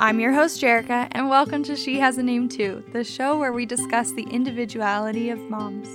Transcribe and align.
I'm 0.00 0.20
your 0.20 0.32
host, 0.32 0.60
Jerica, 0.62 1.08
and 1.10 1.28
welcome 1.28 1.64
to 1.64 1.74
She 1.74 1.98
Has 1.98 2.18
a 2.18 2.22
Name 2.22 2.48
Too, 2.48 2.84
the 2.92 3.02
show 3.02 3.36
where 3.36 3.52
we 3.52 3.66
discuss 3.66 4.12
the 4.12 4.28
individuality 4.30 5.28
of 5.30 5.40
moms. 5.50 5.88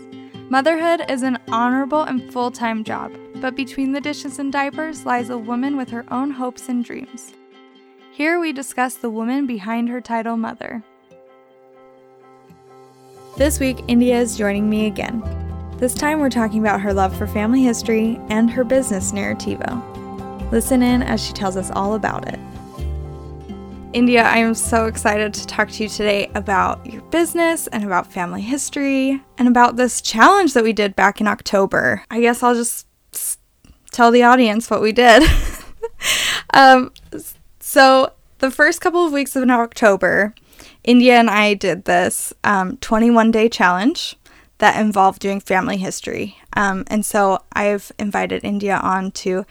Motherhood 0.49 1.05
is 1.09 1.23
an 1.23 1.39
honorable 1.47 2.02
and 2.02 2.29
full 2.34 2.52
time 2.52 2.84
job, 2.84 3.13
but 3.38 3.55
between 3.55 3.94
the 3.94 4.02
dishes 4.02 4.39
and 4.39 4.52
diapers 4.52 5.05
lies 5.05 5.29
a 5.29 5.38
woman 5.38 5.78
with 5.78 5.89
her 5.92 6.04
own 6.12 6.31
hopes 6.31 6.68
and 6.68 6.84
dreams. 6.84 7.31
Here 8.12 8.42
we 8.42 8.52
discuss 8.52 8.96
the 8.96 9.10
woman 9.10 9.47
behind 9.47 9.87
her 9.87 10.01
title 10.01 10.35
mother. 10.35 10.83
This 13.38 13.58
week, 13.58 13.85
India 13.88 14.20
is 14.20 14.38
joining 14.38 14.70
me 14.70 14.88
again. 14.88 15.24
This 15.78 15.94
time, 15.94 16.20
we're 16.20 16.30
talking 16.30 16.59
about 16.59 16.81
her 16.81 16.94
love 16.94 17.17
for 17.17 17.26
family 17.26 17.63
history 17.63 18.20
and 18.27 18.52
her 18.52 18.66
business, 18.66 19.13
Narrativo. 19.13 20.52
Listen 20.52 20.84
in 20.84 21.02
as 21.02 21.26
she 21.26 21.31
tells 21.31 21.55
us 21.55 21.72
all 21.72 21.95
about 21.95 22.27
it. 22.27 22.40
India, 23.94 24.23
I 24.23 24.38
am 24.38 24.55
so 24.55 24.88
excited 24.88 25.35
to 25.35 25.45
talk 25.45 25.70
to 25.70 25.84
you 25.84 25.90
today 25.90 26.31
about 26.34 26.84
your 26.84 27.04
business 27.04 27.68
and 27.68 27.84
about 27.84 28.12
family 28.12 28.41
history 28.41 29.22
and 29.38 29.48
about 29.48 29.76
this 29.76 30.02
challenge 30.02 30.55
that 30.55 30.63
we 30.63 30.73
did 30.73 30.95
back 30.95 31.22
in 31.22 31.27
October. 31.27 32.04
I 32.09 32.20
guess 32.20 32.41
I'll 32.41 32.55
just 32.55 32.88
tell 33.91 34.09
the 34.09 34.23
audience 34.23 34.71
what 34.71 34.82
we 34.82 34.94
did. 34.94 35.21
um, 36.55 36.91
so, 37.59 38.13
the 38.40 38.49
first 38.49 38.82
couple 38.82 39.05
of 39.05 39.13
weeks 39.13 39.35
of 39.35 39.48
October, 39.48 40.34
India 40.84 41.13
and 41.13 41.30
I 41.30 41.54
did 41.54 41.85
this 41.85 42.34
um, 42.44 42.77
21 42.77 43.30
day 43.30 43.48
challenge 43.48 44.18
that 44.57 44.80
involved 44.82 45.20
doing 45.20 45.40
family 45.40 45.77
history. 45.77 46.38
Um, 46.54 46.84
and 46.88 47.05
so 47.05 47.44
I've 47.54 47.91
invited 47.99 48.44
India 48.44 48.80
on 48.82 49.12
to 49.12 49.46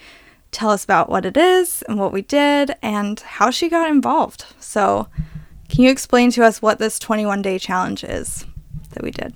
tell 0.52 0.70
us 0.70 0.84
about 0.84 1.08
what 1.08 1.26
it 1.26 1.36
is 1.36 1.82
and 1.88 1.98
what 1.98 2.12
we 2.12 2.22
did 2.22 2.76
and 2.82 3.18
how 3.20 3.50
she 3.50 3.68
got 3.68 3.90
involved. 3.90 4.44
So, 4.60 5.08
can 5.68 5.82
you 5.82 5.90
explain 5.90 6.30
to 6.32 6.44
us 6.44 6.60
what 6.60 6.78
this 6.78 6.98
21 6.98 7.42
day 7.42 7.58
challenge 7.58 8.04
is 8.04 8.44
that 8.90 9.02
we 9.02 9.10
did? 9.10 9.34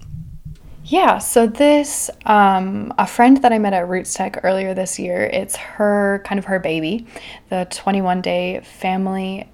Yeah, 0.84 1.18
so 1.18 1.48
this, 1.48 2.10
um, 2.26 2.94
a 2.96 3.08
friend 3.08 3.42
that 3.42 3.52
I 3.52 3.58
met 3.58 3.72
at 3.72 3.88
Roots 3.88 4.14
Tech 4.14 4.38
earlier 4.44 4.72
this 4.72 5.00
year, 5.00 5.24
it's 5.24 5.56
her 5.56 6.22
kind 6.24 6.38
of 6.38 6.44
her 6.44 6.60
baby, 6.60 7.08
the 7.48 7.66
21 7.70 8.20
day 8.20 8.60
family, 8.60 9.48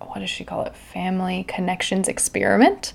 what 0.00 0.18
does 0.18 0.30
she 0.30 0.42
call 0.42 0.64
it? 0.64 0.74
Family 0.74 1.44
Connections 1.44 2.08
Experiment. 2.08 2.92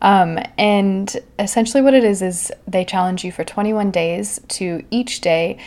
Um, 0.00 0.38
and 0.56 1.14
essentially, 1.38 1.82
what 1.82 1.92
it 1.92 2.04
is 2.04 2.22
is 2.22 2.50
they 2.66 2.86
challenge 2.86 3.22
you 3.22 3.32
for 3.32 3.44
21 3.44 3.90
days 3.90 4.40
to 4.48 4.82
each 4.90 5.20
day 5.20 5.58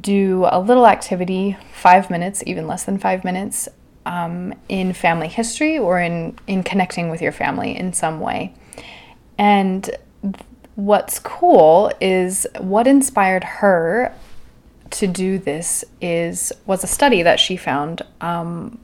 do 0.00 0.46
a 0.50 0.60
little 0.60 0.86
activity, 0.86 1.56
five 1.72 2.10
minutes, 2.10 2.42
even 2.46 2.66
less 2.66 2.84
than 2.84 2.98
five 2.98 3.24
minutes, 3.24 3.68
um, 4.04 4.54
in 4.68 4.92
family 4.92 5.28
history 5.28 5.78
or 5.78 6.00
in, 6.00 6.38
in 6.46 6.62
connecting 6.62 7.10
with 7.10 7.20
your 7.20 7.32
family 7.32 7.76
in 7.76 7.92
some 7.92 8.20
way. 8.20 8.54
And 9.38 9.90
what's 10.76 11.18
cool 11.18 11.92
is 12.00 12.46
what 12.58 12.86
inspired 12.86 13.44
her 13.44 14.14
to 14.90 15.06
do 15.06 15.38
this 15.38 15.84
is 16.00 16.52
was 16.64 16.84
a 16.84 16.86
study 16.86 17.22
that 17.22 17.40
she 17.40 17.56
found 17.56 18.02
um, 18.20 18.78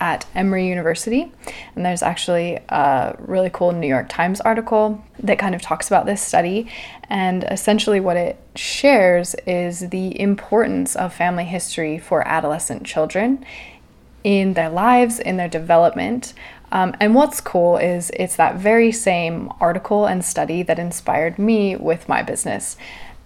at 0.00 0.26
Emory 0.34 0.68
University. 0.68 1.32
And 1.74 1.84
there's 1.84 2.02
actually 2.02 2.56
a 2.68 3.16
really 3.18 3.50
cool 3.50 3.72
New 3.72 3.86
York 3.86 4.08
Times 4.08 4.40
article 4.40 5.02
that 5.18 5.38
kind 5.38 5.54
of 5.54 5.62
talks 5.62 5.86
about 5.88 6.06
this 6.06 6.22
study. 6.22 6.68
And 7.08 7.44
essentially, 7.44 8.00
what 8.00 8.16
it 8.16 8.38
shares 8.54 9.34
is 9.46 9.90
the 9.90 10.18
importance 10.20 10.96
of 10.96 11.14
family 11.14 11.44
history 11.44 11.98
for 11.98 12.26
adolescent 12.26 12.84
children 12.84 13.44
in 14.22 14.54
their 14.54 14.70
lives, 14.70 15.18
in 15.18 15.36
their 15.36 15.48
development. 15.48 16.32
Um, 16.72 16.96
and 16.98 17.14
what's 17.14 17.40
cool 17.40 17.76
is 17.76 18.10
it's 18.14 18.36
that 18.36 18.56
very 18.56 18.90
same 18.90 19.52
article 19.60 20.06
and 20.06 20.24
study 20.24 20.62
that 20.64 20.78
inspired 20.78 21.38
me 21.38 21.76
with 21.76 22.08
my 22.08 22.22
business. 22.22 22.76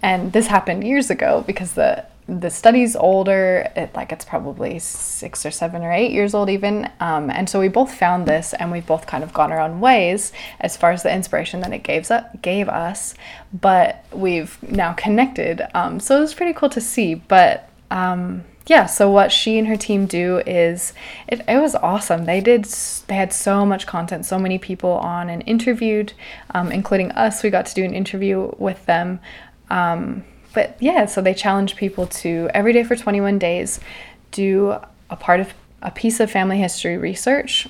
And 0.01 0.33
this 0.33 0.47
happened 0.47 0.83
years 0.83 1.09
ago 1.09 1.43
because 1.47 1.73
the 1.73 2.05
the 2.29 2.49
study's 2.49 2.95
older 2.95 3.71
it, 3.75 3.93
like 3.95 4.11
it's 4.11 4.23
probably 4.23 4.77
six 4.77 5.45
or 5.45 5.51
seven 5.51 5.81
or 5.81 5.91
eight 5.91 6.11
years 6.11 6.33
old 6.33 6.49
even 6.49 6.89
um, 6.99 7.29
and 7.29 7.49
so 7.49 7.59
we 7.59 7.67
both 7.67 7.93
found 7.93 8.27
this 8.27 8.53
and 8.53 8.71
we've 8.71 8.85
both 8.85 9.07
kind 9.07 9.23
of 9.23 9.33
gone 9.33 9.51
our 9.51 9.59
own 9.59 9.79
ways 9.79 10.31
as 10.59 10.77
far 10.77 10.91
as 10.91 11.03
the 11.03 11.13
inspiration 11.13 11.61
that 11.61 11.73
it 11.73 11.83
gave, 11.83 12.09
gave 12.41 12.69
us 12.69 13.15
but 13.51 14.05
we've 14.11 14.61
now 14.61 14.93
connected 14.93 15.61
um, 15.73 15.99
so 15.99 16.17
it 16.17 16.21
was 16.21 16.33
pretty 16.33 16.53
cool 16.53 16.69
to 16.69 16.81
see 16.81 17.15
but 17.15 17.69
um, 17.89 18.43
yeah 18.67 18.85
so 18.85 19.09
what 19.09 19.31
she 19.31 19.57
and 19.57 19.67
her 19.67 19.77
team 19.77 20.05
do 20.05 20.37
is 20.45 20.93
it, 21.27 21.41
it 21.47 21.59
was 21.59 21.73
awesome. 21.75 22.25
They 22.25 22.39
did 22.39 22.65
they 22.65 23.15
had 23.15 23.33
so 23.33 23.65
much 23.65 23.87
content 23.87 24.25
so 24.25 24.37
many 24.37 24.59
people 24.59 24.91
on 24.91 25.29
and 25.29 25.41
interviewed 25.47 26.13
um, 26.51 26.71
including 26.71 27.11
us. 27.11 27.41
We 27.41 27.49
got 27.49 27.65
to 27.65 27.73
do 27.73 27.83
an 27.83 27.95
interview 27.95 28.53
with 28.59 28.85
them 28.85 29.19
um, 29.71 30.23
but 30.53 30.75
yeah, 30.79 31.05
so 31.05 31.21
they 31.21 31.33
challenge 31.33 31.75
people 31.75 32.07
to 32.07 32.49
every 32.53 32.73
day 32.73 32.83
for 32.83 32.95
21 32.95 33.39
days 33.39 33.79
do 34.31 34.77
a 35.09 35.15
part 35.15 35.39
of 35.39 35.53
a 35.81 35.91
piece 35.91 36.19
of 36.19 36.29
family 36.29 36.57
history 36.57 36.97
research 36.97 37.67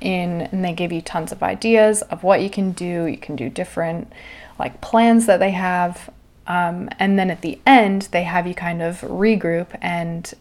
in 0.00 0.42
and 0.42 0.64
they 0.64 0.72
give 0.72 0.92
you 0.92 1.02
tons 1.02 1.32
of 1.32 1.42
ideas 1.42 2.02
of 2.02 2.22
what 2.22 2.42
you 2.42 2.50
can 2.50 2.72
do. 2.72 3.04
You 3.04 3.18
can 3.18 3.36
do 3.36 3.48
different 3.48 4.12
like 4.58 4.80
plans 4.80 5.26
that 5.26 5.38
they 5.38 5.50
have. 5.50 6.10
Um, 6.46 6.88
and 6.98 7.18
then 7.18 7.30
at 7.30 7.42
the 7.42 7.60
end, 7.66 8.08
they 8.12 8.24
have 8.24 8.46
you 8.46 8.54
kind 8.54 8.82
of 8.82 9.00
regroup 9.02 9.68
and 9.80 10.32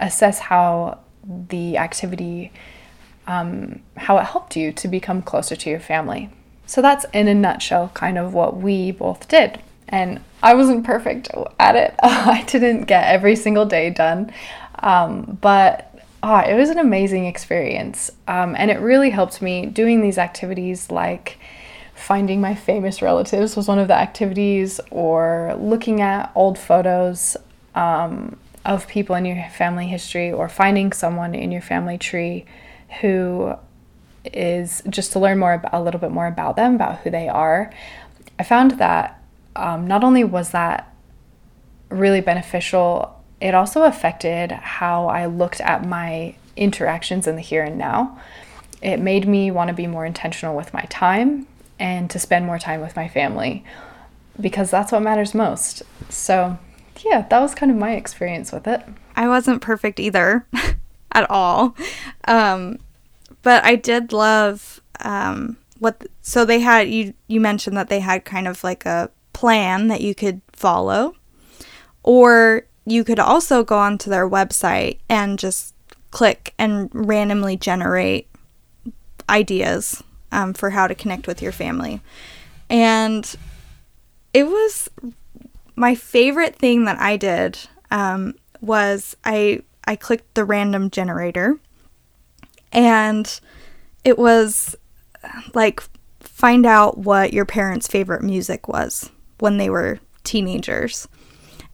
assess 0.00 0.38
how 0.38 0.98
the 1.48 1.78
activity, 1.78 2.52
um, 3.26 3.80
how 3.96 4.18
it 4.18 4.24
helped 4.24 4.56
you 4.56 4.72
to 4.72 4.88
become 4.88 5.22
closer 5.22 5.56
to 5.56 5.70
your 5.70 5.80
family. 5.80 6.30
So 6.66 6.82
that's 6.82 7.06
in 7.12 7.28
a 7.28 7.34
nutshell 7.34 7.90
kind 7.94 8.18
of 8.18 8.34
what 8.34 8.56
we 8.56 8.90
both 8.90 9.28
did 9.28 9.60
and 9.88 10.20
I 10.42 10.54
wasn't 10.54 10.84
perfect 10.84 11.30
at 11.58 11.76
it. 11.76 11.94
I 12.02 12.44
didn't 12.46 12.84
get 12.84 13.06
every 13.06 13.36
single 13.36 13.66
day 13.66 13.90
done, 13.90 14.32
um, 14.80 15.38
but 15.40 15.94
oh, 16.22 16.38
it 16.38 16.54
was 16.54 16.70
an 16.70 16.78
amazing 16.78 17.26
experience. 17.26 18.10
Um, 18.26 18.54
and 18.58 18.70
it 18.70 18.80
really 18.80 19.10
helped 19.10 19.40
me 19.40 19.66
doing 19.66 20.00
these 20.00 20.18
activities 20.18 20.90
like 20.90 21.38
finding 21.94 22.40
my 22.40 22.54
famous 22.54 23.00
relatives 23.00 23.56
was 23.56 23.68
one 23.68 23.78
of 23.78 23.88
the 23.88 23.94
activities, 23.94 24.80
or 24.90 25.56
looking 25.58 26.00
at 26.00 26.30
old 26.34 26.58
photos 26.58 27.36
um, 27.74 28.36
of 28.64 28.86
people 28.86 29.16
in 29.16 29.24
your 29.24 29.48
family 29.50 29.86
history, 29.86 30.30
or 30.30 30.48
finding 30.48 30.92
someone 30.92 31.34
in 31.34 31.50
your 31.50 31.62
family 31.62 31.96
tree 31.96 32.44
who 33.00 33.54
is 34.24 34.82
just 34.88 35.12
to 35.12 35.18
learn 35.18 35.38
more 35.38 35.54
about 35.54 35.72
a 35.72 35.80
little 35.80 36.00
bit 36.00 36.10
more 36.10 36.26
about 36.26 36.56
them, 36.56 36.74
about 36.74 36.98
who 36.98 37.10
they 37.10 37.28
are. 37.28 37.72
I 38.38 38.42
found 38.42 38.72
that 38.72 39.22
um, 39.56 39.86
not 39.86 40.04
only 40.04 40.24
was 40.24 40.50
that 40.50 40.92
really 41.88 42.20
beneficial, 42.20 43.22
it 43.40 43.54
also 43.54 43.82
affected 43.82 44.52
how 44.52 45.06
I 45.06 45.26
looked 45.26 45.60
at 45.60 45.86
my 45.86 46.34
interactions 46.56 47.26
in 47.26 47.36
the 47.36 47.42
here 47.42 47.62
and 47.62 47.78
now. 47.78 48.20
It 48.82 48.98
made 48.98 49.26
me 49.26 49.50
want 49.50 49.68
to 49.68 49.74
be 49.74 49.86
more 49.86 50.06
intentional 50.06 50.56
with 50.56 50.72
my 50.72 50.82
time 50.88 51.46
and 51.78 52.10
to 52.10 52.18
spend 52.18 52.46
more 52.46 52.58
time 52.58 52.80
with 52.80 52.96
my 52.96 53.08
family 53.08 53.64
because 54.40 54.70
that's 54.70 54.92
what 54.92 55.02
matters 55.02 55.34
most. 55.34 55.82
So, 56.08 56.58
yeah, 57.04 57.26
that 57.28 57.40
was 57.40 57.54
kind 57.54 57.70
of 57.70 57.78
my 57.78 57.92
experience 57.92 58.52
with 58.52 58.66
it. 58.66 58.82
I 59.14 59.28
wasn't 59.28 59.62
perfect 59.62 59.98
either 59.98 60.46
at 61.12 61.30
all. 61.30 61.74
Um, 62.26 62.78
but 63.42 63.64
I 63.64 63.76
did 63.76 64.12
love 64.12 64.80
um, 65.00 65.56
what 65.78 66.06
so 66.22 66.44
they 66.44 66.60
had 66.60 66.88
you 66.88 67.14
you 67.28 67.40
mentioned 67.40 67.76
that 67.76 67.88
they 67.88 68.00
had 68.00 68.24
kind 68.24 68.48
of 68.48 68.64
like 68.64 68.86
a 68.86 69.10
plan 69.36 69.88
that 69.88 70.00
you 70.00 70.14
could 70.14 70.40
follow. 70.50 71.14
Or 72.02 72.62
you 72.86 73.04
could 73.04 73.18
also 73.18 73.62
go 73.62 73.78
onto 73.78 74.08
their 74.08 74.28
website 74.28 74.98
and 75.10 75.38
just 75.38 75.74
click 76.10 76.54
and 76.58 76.88
randomly 76.94 77.58
generate 77.58 78.28
ideas 79.28 80.02
um, 80.32 80.54
for 80.54 80.70
how 80.70 80.86
to 80.86 80.94
connect 80.94 81.26
with 81.26 81.42
your 81.42 81.52
family. 81.52 82.00
And 82.70 83.36
it 84.32 84.46
was 84.46 84.88
my 85.74 85.94
favorite 85.94 86.56
thing 86.56 86.86
that 86.86 86.98
I 86.98 87.18
did 87.18 87.58
um, 87.90 88.36
was 88.62 89.16
I 89.22 89.60
I 89.84 89.96
clicked 89.96 90.34
the 90.34 90.44
random 90.44 90.90
generator, 90.90 91.58
and 92.72 93.40
it 94.02 94.18
was 94.18 94.74
like 95.52 95.82
find 96.20 96.64
out 96.64 96.98
what 96.98 97.34
your 97.34 97.44
parents' 97.44 97.86
favorite 97.86 98.22
music 98.22 98.66
was 98.66 99.10
when 99.38 99.56
they 99.58 99.70
were 99.70 100.00
teenagers. 100.24 101.08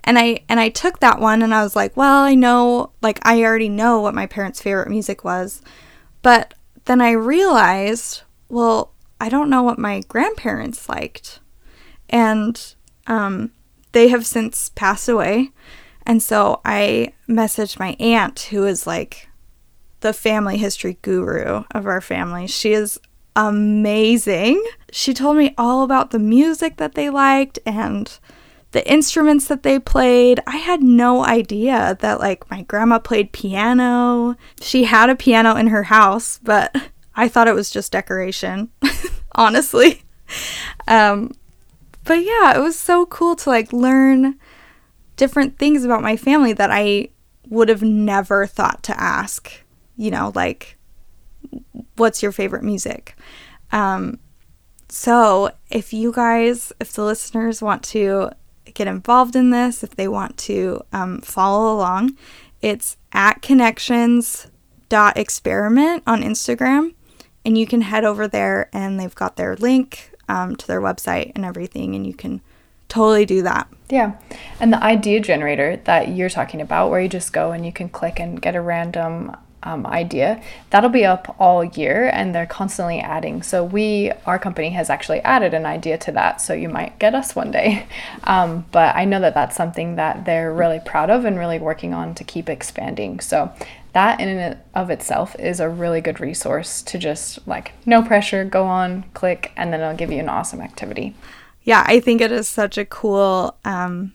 And 0.04 0.18
I 0.18 0.44
and 0.48 0.58
I 0.58 0.68
took 0.68 0.98
that 1.00 1.20
one 1.20 1.42
and 1.42 1.54
I 1.54 1.62
was 1.62 1.76
like, 1.76 1.96
well, 1.96 2.22
I 2.24 2.34
know 2.34 2.92
like 3.02 3.20
I 3.22 3.42
already 3.42 3.68
know 3.68 4.00
what 4.00 4.14
my 4.14 4.26
parents' 4.26 4.60
favorite 4.60 4.90
music 4.90 5.24
was. 5.24 5.62
But 6.22 6.54
then 6.84 7.00
I 7.00 7.12
realized, 7.12 8.22
well, 8.48 8.92
I 9.20 9.28
don't 9.28 9.50
know 9.50 9.62
what 9.62 9.78
my 9.78 10.00
grandparents 10.08 10.88
liked. 10.88 11.40
And 12.10 12.74
um, 13.06 13.52
they 13.92 14.08
have 14.08 14.26
since 14.26 14.70
passed 14.70 15.08
away. 15.08 15.52
And 16.04 16.22
so 16.22 16.60
I 16.64 17.12
messaged 17.28 17.78
my 17.78 17.96
aunt, 18.00 18.48
who 18.50 18.66
is 18.66 18.86
like 18.86 19.28
the 20.00 20.12
family 20.12 20.58
history 20.58 20.98
guru 21.02 21.62
of 21.70 21.86
our 21.86 22.00
family. 22.00 22.48
She 22.48 22.72
is 22.72 22.98
amazing. 23.36 24.62
She 24.90 25.14
told 25.14 25.36
me 25.36 25.54
all 25.56 25.82
about 25.82 26.10
the 26.10 26.18
music 26.18 26.76
that 26.76 26.94
they 26.94 27.10
liked 27.10 27.58
and 27.64 28.18
the 28.72 28.90
instruments 28.90 29.48
that 29.48 29.62
they 29.62 29.78
played. 29.78 30.40
I 30.46 30.56
had 30.56 30.82
no 30.82 31.24
idea 31.24 31.96
that 32.00 32.20
like 32.20 32.50
my 32.50 32.62
grandma 32.62 32.98
played 32.98 33.32
piano. 33.32 34.36
She 34.60 34.84
had 34.84 35.10
a 35.10 35.16
piano 35.16 35.56
in 35.56 35.68
her 35.68 35.84
house, 35.84 36.40
but 36.42 36.74
I 37.14 37.28
thought 37.28 37.48
it 37.48 37.54
was 37.54 37.70
just 37.70 37.92
decoration, 37.92 38.70
honestly. 39.34 40.02
Um, 40.88 41.32
but 42.04 42.24
yeah, 42.24 42.56
it 42.56 42.60
was 42.60 42.78
so 42.78 43.06
cool 43.06 43.36
to 43.36 43.50
like 43.50 43.72
learn 43.72 44.38
different 45.16 45.58
things 45.58 45.84
about 45.84 46.02
my 46.02 46.16
family 46.16 46.52
that 46.54 46.70
I 46.70 47.08
would 47.48 47.68
have 47.68 47.82
never 47.82 48.46
thought 48.46 48.82
to 48.84 49.00
ask. 49.00 49.52
You 49.96 50.10
know, 50.10 50.32
like, 50.34 50.78
what's 51.96 52.22
your 52.22 52.32
favorite 52.32 52.62
music? 52.62 53.16
Um, 53.70 54.18
so 54.88 55.50
if 55.70 55.92
you 55.92 56.12
guys, 56.12 56.72
if 56.78 56.92
the 56.92 57.04
listeners 57.04 57.60
want 57.62 57.82
to 57.84 58.30
get 58.74 58.86
involved 58.86 59.34
in 59.36 59.50
this, 59.50 59.82
if 59.82 59.96
they 59.96 60.08
want 60.08 60.36
to 60.38 60.82
um, 60.92 61.20
follow 61.20 61.74
along, 61.74 62.16
it's 62.60 62.96
at 63.12 63.42
connections.experiment 63.42 66.02
on 66.06 66.22
Instagram. 66.22 66.94
And 67.44 67.58
you 67.58 67.66
can 67.66 67.80
head 67.80 68.04
over 68.04 68.28
there 68.28 68.70
and 68.72 69.00
they've 69.00 69.14
got 69.14 69.36
their 69.36 69.56
link 69.56 70.12
um, 70.28 70.56
to 70.56 70.66
their 70.66 70.80
website 70.80 71.32
and 71.34 71.44
everything, 71.44 71.94
and 71.94 72.06
you 72.06 72.14
can 72.14 72.40
totally 72.88 73.26
do 73.26 73.42
that. 73.42 73.68
Yeah. 73.90 74.12
And 74.60 74.72
the 74.72 74.82
idea 74.82 75.20
generator 75.20 75.76
that 75.84 76.08
you're 76.08 76.30
talking 76.30 76.60
about, 76.60 76.90
where 76.90 77.00
you 77.00 77.08
just 77.08 77.32
go 77.32 77.52
and 77.52 77.66
you 77.66 77.72
can 77.72 77.88
click 77.88 78.20
and 78.20 78.40
get 78.40 78.54
a 78.54 78.60
random 78.60 79.36
um, 79.62 79.86
idea, 79.86 80.42
that'll 80.70 80.90
be 80.90 81.04
up 81.04 81.34
all 81.38 81.64
year 81.64 82.10
and 82.12 82.34
they're 82.34 82.46
constantly 82.46 83.00
adding. 83.00 83.42
So, 83.42 83.64
we, 83.64 84.10
our 84.26 84.38
company 84.38 84.70
has 84.70 84.90
actually 84.90 85.20
added 85.20 85.54
an 85.54 85.66
idea 85.66 85.98
to 85.98 86.12
that. 86.12 86.40
So, 86.40 86.54
you 86.54 86.68
might 86.68 86.98
get 86.98 87.14
us 87.14 87.34
one 87.34 87.50
day. 87.50 87.86
Um, 88.24 88.66
but 88.70 88.94
I 88.94 89.04
know 89.04 89.20
that 89.20 89.34
that's 89.34 89.56
something 89.56 89.96
that 89.96 90.24
they're 90.24 90.52
really 90.52 90.80
proud 90.84 91.10
of 91.10 91.24
and 91.24 91.38
really 91.38 91.58
working 91.58 91.92
on 91.92 92.14
to 92.14 92.24
keep 92.24 92.48
expanding. 92.48 93.18
So, 93.20 93.52
that 93.92 94.20
in 94.20 94.28
and 94.28 94.58
of 94.74 94.90
itself 94.90 95.36
is 95.38 95.60
a 95.60 95.68
really 95.68 96.00
good 96.00 96.20
resource 96.20 96.82
to 96.82 96.98
just 96.98 97.46
like 97.46 97.72
no 97.84 98.02
pressure, 98.02 98.44
go 98.44 98.64
on, 98.64 99.04
click, 99.14 99.52
and 99.56 99.72
then 99.72 99.80
it'll 99.80 99.96
give 99.96 100.10
you 100.10 100.18
an 100.18 100.28
awesome 100.28 100.60
activity. 100.60 101.14
Yeah, 101.64 101.84
I 101.86 102.00
think 102.00 102.20
it 102.20 102.32
is 102.32 102.48
such 102.48 102.78
a 102.78 102.84
cool 102.84 103.56
um 103.64 104.12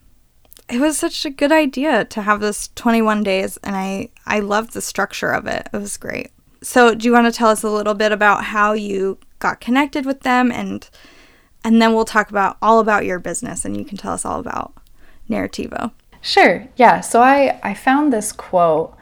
it 0.70 0.80
was 0.80 0.98
such 0.98 1.26
a 1.26 1.30
good 1.30 1.52
idea 1.52 2.06
to 2.06 2.22
have 2.22 2.40
this 2.40 2.70
21 2.76 3.24
days 3.24 3.58
and 3.64 3.76
I 3.76 4.10
I 4.26 4.40
loved 4.40 4.74
the 4.74 4.82
structure 4.82 5.32
of 5.32 5.48
it. 5.48 5.70
It 5.74 5.78
was 5.78 5.98
great. 5.98 6.32
So, 6.62 6.96
do 6.96 7.06
you 7.08 7.14
want 7.14 7.32
to 7.32 7.38
tell 7.38 7.50
us 7.50 7.64
a 7.64 7.70
little 7.70 7.94
bit 7.94 8.12
about 8.12 8.46
how 8.46 8.74
you 8.74 9.20
got 9.40 9.62
connected 9.62 10.06
with 10.06 10.22
them 10.22 10.52
and 10.52 10.90
and 11.64 11.82
then 11.82 11.94
we'll 11.94 12.06
talk 12.06 12.30
about 12.30 12.58
all 12.62 12.80
about 12.80 13.06
your 13.06 13.20
business 13.20 13.66
and 13.66 13.76
you 13.78 13.86
can 13.86 13.98
tell 13.98 14.14
us 14.14 14.26
all 14.26 14.40
about 14.40 14.74
Narrativo. 15.30 15.92
Sure. 16.22 16.68
Yeah. 16.76 17.02
So 17.02 17.22
I 17.22 17.60
I 17.64 17.74
found 17.74 18.12
this 18.12 18.32
quote 18.32 18.98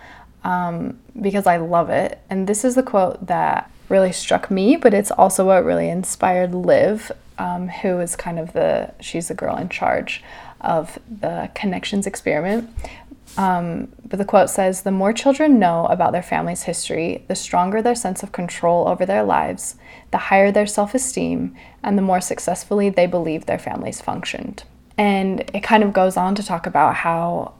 um, 0.46 1.00
because 1.20 1.48
I 1.48 1.58
love 1.58 1.90
it. 1.90 2.20
And 2.30 2.48
this 2.48 2.64
is 2.64 2.76
the 2.76 2.84
quote 2.84 3.26
that 3.28 3.70
really 3.90 4.12
struck 4.12 4.50
me, 4.50 4.76
but 4.78 4.94
it's 4.94 5.12
also 5.12 5.46
what 5.46 5.66
really 5.66 5.90
inspired 5.90 6.54
Liv, 6.54 7.12
um, 7.38 7.68
who 7.68 8.00
is 8.00 8.16
kind 8.16 8.40
of 8.40 8.54
the, 8.54 8.94
she's 9.02 9.28
the 9.28 9.34
girl 9.34 9.58
in 9.58 9.70
charge 9.70 10.24
of 10.62 11.00
the 11.10 11.50
connections 11.54 12.08
experiment. 12.08 12.70
Um, 13.38 13.90
but 14.06 14.18
the 14.18 14.26
quote 14.26 14.50
says 14.50 14.82
The 14.82 14.92
more 14.92 15.14
children 15.14 15.60
know 15.60 15.86
about 15.88 16.12
their 16.12 16.24
family's 16.24 16.64
history, 16.64 17.26
the 17.28 17.36
stronger 17.36 17.82
their 17.82 17.96
sense 17.96 18.24
of 18.24 18.32
control 18.32 18.88
over 18.88 19.06
their 19.06 19.24
lives, 19.24 19.76
the 20.12 20.18
higher 20.18 20.52
their 20.52 20.68
self 20.68 20.94
esteem, 20.94 21.56
and 21.84 21.98
the 21.98 22.02
more 22.02 22.22
successfully 22.22 22.90
they 22.90 23.08
believe 23.08 23.46
their 23.46 23.60
families 23.60 24.02
functioned. 24.02 24.64
And 24.98 25.42
it 25.54 25.64
kind 25.64 25.84
of 25.84 25.92
goes 25.92 26.16
on 26.16 26.36
to 26.36 26.44
talk 26.44 26.66
about 26.66 26.96
how 26.96 27.54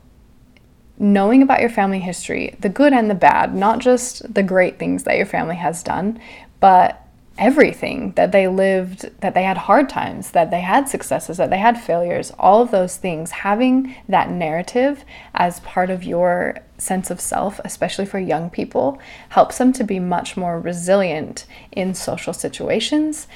knowing 0.98 1.42
about 1.42 1.60
your 1.60 1.70
family 1.70 2.00
history, 2.00 2.56
the 2.60 2.70
good 2.70 2.94
and 2.94 3.10
the 3.10 3.16
bad, 3.16 3.54
not 3.54 3.80
just 3.80 4.34
the 4.34 4.44
great 4.44 4.80
things 4.80 5.04
that 5.04 5.18
your 5.18 5.26
family 5.26 5.58
has 5.58 5.84
done, 5.84 6.20
but 6.62 7.05
everything 7.38 8.14
that 8.14 8.32
they 8.32 8.48
lived, 8.48 9.10
that 9.20 9.34
they 9.34 9.44
had 9.44 9.58
hard 9.58 9.90
times, 9.90 10.32
that 10.32 10.52
they 10.52 10.62
had 10.62 10.88
successes, 10.88 11.38
that 11.38 11.50
they 11.50 11.58
had 11.58 11.80
failures, 11.80 12.32
all 12.40 12.62
of 12.62 12.72
those 12.72 12.96
things, 12.96 13.32
having 13.32 13.96
that 14.08 14.30
narrative 14.30 15.04
as 15.34 15.60
part 15.62 15.90
of 15.90 16.04
your 16.04 16.58
sense 16.78 17.12
of 17.12 17.20
self, 17.20 17.60
especially 17.66 18.06
for 18.06 18.20
young 18.20 18.50
people, 18.50 19.00
helps 19.30 19.58
them 19.58 19.74
to 19.74 19.84
be 19.84 20.00
much 20.00 20.38
more 20.38 20.60
resilient 20.60 21.46
in 21.72 21.94
social 21.94 22.34
situations 22.34 23.28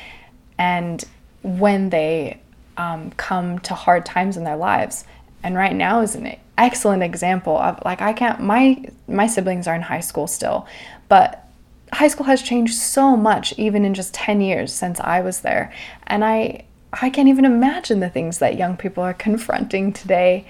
and 0.57 1.05
when 1.43 1.89
they 1.89 2.39
um, 2.77 3.11
come 3.11 3.59
to 3.59 3.73
hard 3.73 4.05
times 4.05 4.37
in 4.37 4.43
their 4.45 4.57
lives. 4.57 5.03
And 5.43 5.55
right 5.55 5.75
now 5.75 6.01
is 6.01 6.15
an 6.15 6.37
excellent 6.57 7.03
example 7.03 7.57
of 7.57 7.79
like 7.85 8.01
I 8.01 8.11
can't 8.11 8.41
my 8.41 8.83
my 9.07 9.27
siblings 9.27 9.67
are 9.67 9.75
in 9.75 9.81
high 9.81 10.01
school 10.01 10.27
still, 10.27 10.67
but 11.07 11.48
high 11.93 12.07
school 12.07 12.25
has 12.25 12.41
changed 12.41 12.75
so 12.75 13.15
much 13.15 13.53
even 13.57 13.85
in 13.85 13.93
just 13.93 14.13
10 14.13 14.41
years 14.41 14.71
since 14.73 14.99
I 14.99 15.21
was 15.21 15.41
there. 15.41 15.71
And 16.07 16.23
I 16.23 16.65
I 16.91 17.11
can't 17.11 17.27
even 17.27 17.45
imagine 17.45 17.99
the 17.99 18.09
things 18.09 18.39
that 18.39 18.57
young 18.57 18.75
people 18.75 19.03
are 19.03 19.13
confronting 19.27 19.93
today. 19.93 20.45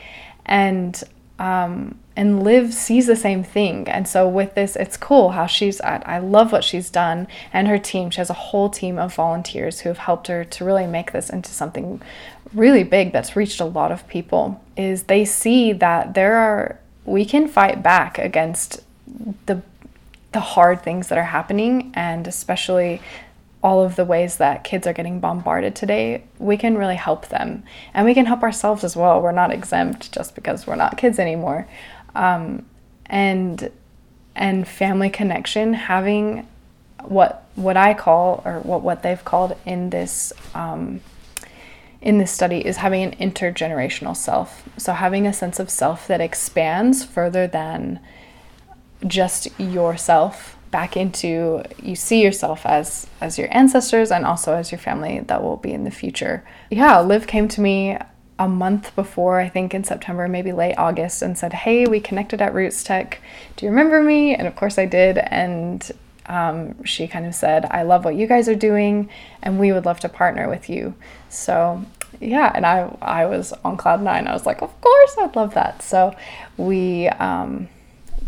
And 0.46 1.02
um, 1.38 1.98
and 2.20 2.44
Liv 2.44 2.74
sees 2.74 3.08
the 3.08 3.16
same 3.16 3.46
thing. 3.46 3.88
And 3.88 4.06
so 4.06 4.28
with 4.28 4.54
this, 4.54 4.76
it's 4.76 4.98
cool 4.98 5.32
how 5.32 5.46
she's, 5.46 5.80
I, 5.80 6.04
I 6.06 6.18
love 6.18 6.52
what 6.52 6.66
she's 6.66 6.90
done 6.90 7.30
and 7.54 7.66
her 7.70 7.78
team. 7.78 8.10
She 8.10 8.18
has 8.18 8.30
a 8.30 8.34
whole 8.34 8.70
team 8.70 9.00
of 9.00 9.16
volunteers 9.16 9.80
who 9.80 9.90
have 9.90 10.00
helped 10.00 10.28
her 10.28 10.44
to 10.44 10.66
really 10.66 10.86
make 10.86 11.14
this 11.14 11.30
into 11.30 11.52
something 11.52 12.02
really 12.54 12.84
big 12.84 13.14
that's 13.14 13.38
reached 13.38 13.62
a 13.62 13.66
lot 13.66 13.94
of 13.94 14.06
people. 14.10 14.62
Is 14.76 15.04
they 15.04 15.24
see 15.24 15.72
that 15.72 16.14
there 16.14 16.36
are, 16.36 16.78
we 17.06 17.24
can 17.24 17.48
fight 17.48 17.82
back 17.82 18.20
against 18.20 18.84
the 19.46 19.62
the 20.32 20.40
hard 20.40 20.84
things 20.84 21.10
that 21.10 21.18
are 21.18 21.24
happening 21.24 21.92
and 21.96 22.28
especially 22.28 23.02
all 23.62 23.84
of 23.84 23.96
the 23.96 24.06
ways 24.06 24.38
that 24.38 24.64
kids 24.64 24.88
are 24.88 24.94
getting 24.94 25.20
bombarded 25.20 25.76
today, 25.76 26.24
we 26.38 26.56
can 26.56 26.78
really 26.78 26.96
help 26.96 27.28
them. 27.28 27.64
And 27.94 28.06
we 28.06 28.14
can 28.14 28.26
help 28.26 28.42
ourselves 28.42 28.84
as 28.84 28.96
well. 28.96 29.22
We're 29.22 29.32
not 29.32 29.52
exempt 29.52 30.12
just 30.12 30.34
because 30.34 30.66
we're 30.66 30.76
not 30.76 30.98
kids 30.98 31.20
anymore. 31.20 31.68
Um, 32.16 32.66
and 33.06 33.72
and 34.36 34.66
family 34.66 35.10
connection, 35.10 35.74
having 35.74 36.48
what 37.04 37.46
what 37.56 37.76
I 37.76 37.94
call 37.94 38.42
or 38.46 38.60
what 38.60 38.82
what 38.82 39.04
they've 39.04 39.24
called 39.24 39.58
in 39.66 39.90
this 39.90 40.32
um, 40.54 41.02
in 42.02 42.18
this 42.18 42.32
study 42.32 42.66
is 42.66 42.78
having 42.78 43.04
an 43.04 43.32
intergenerational 43.32 44.16
self. 44.16 44.64
So 44.78 44.94
having 44.94 45.28
a 45.28 45.34
sense 45.34 45.60
of 45.60 45.70
self 45.70 46.08
that 46.08 46.22
expands 46.22 47.04
further 47.04 47.46
than 47.46 48.00
just 49.08 49.60
yourself 49.60 50.58
back 50.72 50.96
into 50.96 51.64
you 51.82 51.96
see 51.96 52.22
yourself 52.22 52.64
as 52.64 53.08
as 53.22 53.40
your 53.40 53.48
ancestors 53.50 54.12
and 54.12 54.24
also 54.24 54.54
as 54.54 54.72
your 54.72 54.78
family 54.78 55.20
that 55.22 55.42
will 55.42 55.58
be 55.58 55.72
in 55.72 55.84
the 55.84 55.92
future. 55.92 56.44
Yeah, 56.70 57.00
Liv 57.00 57.28
came 57.28 57.48
to 57.50 57.62
me 57.62 57.98
a 58.40 58.48
month 58.48 58.96
before, 58.96 59.42
I 59.42 59.50
think 59.50 59.74
in 59.74 59.84
September, 59.84 60.28
maybe 60.30 60.54
late 60.54 60.76
August, 60.78 61.22
and 61.22 61.38
said, 61.38 61.52
Hey, 61.52 61.86
we 61.86 62.00
connected 62.00 62.42
at 62.42 62.54
Roots 62.54 62.84
Tech. 62.84 63.22
Do 63.58 63.66
you 63.66 63.70
remember 63.70 64.02
me? 64.02 64.34
And 64.34 64.48
of 64.48 64.56
course 64.56 64.80
I 64.80 64.86
did. 64.86 65.18
And 65.18 65.92
um, 66.28 66.82
she 66.86 67.08
kind 67.08 67.26
of 67.26 67.36
said, 67.36 67.66
I 67.66 67.84
love 67.84 68.06
what 68.06 68.16
you 68.16 68.28
guys 68.28 68.48
are 68.48 68.56
doing, 68.56 69.10
and 69.42 69.60
we 69.60 69.74
would 69.74 69.86
love 69.86 70.00
to 70.02 70.10
partner 70.10 70.48
with 70.48 70.70
you. 70.70 70.96
So, 71.28 71.84
yeah, 72.22 72.52
and 72.56 72.66
I, 72.66 72.96
I 73.02 73.26
was 73.26 73.52
on 73.66 73.76
cloud 73.76 74.02
nine. 74.02 74.26
I 74.26 74.34
was 74.34 74.46
like, 74.46 74.62
Of 74.62 74.80
course, 74.80 75.16
I'd 75.20 75.36
love 75.36 75.54
that. 75.56 75.82
So, 75.82 76.16
we, 76.56 77.10
um, 77.10 77.68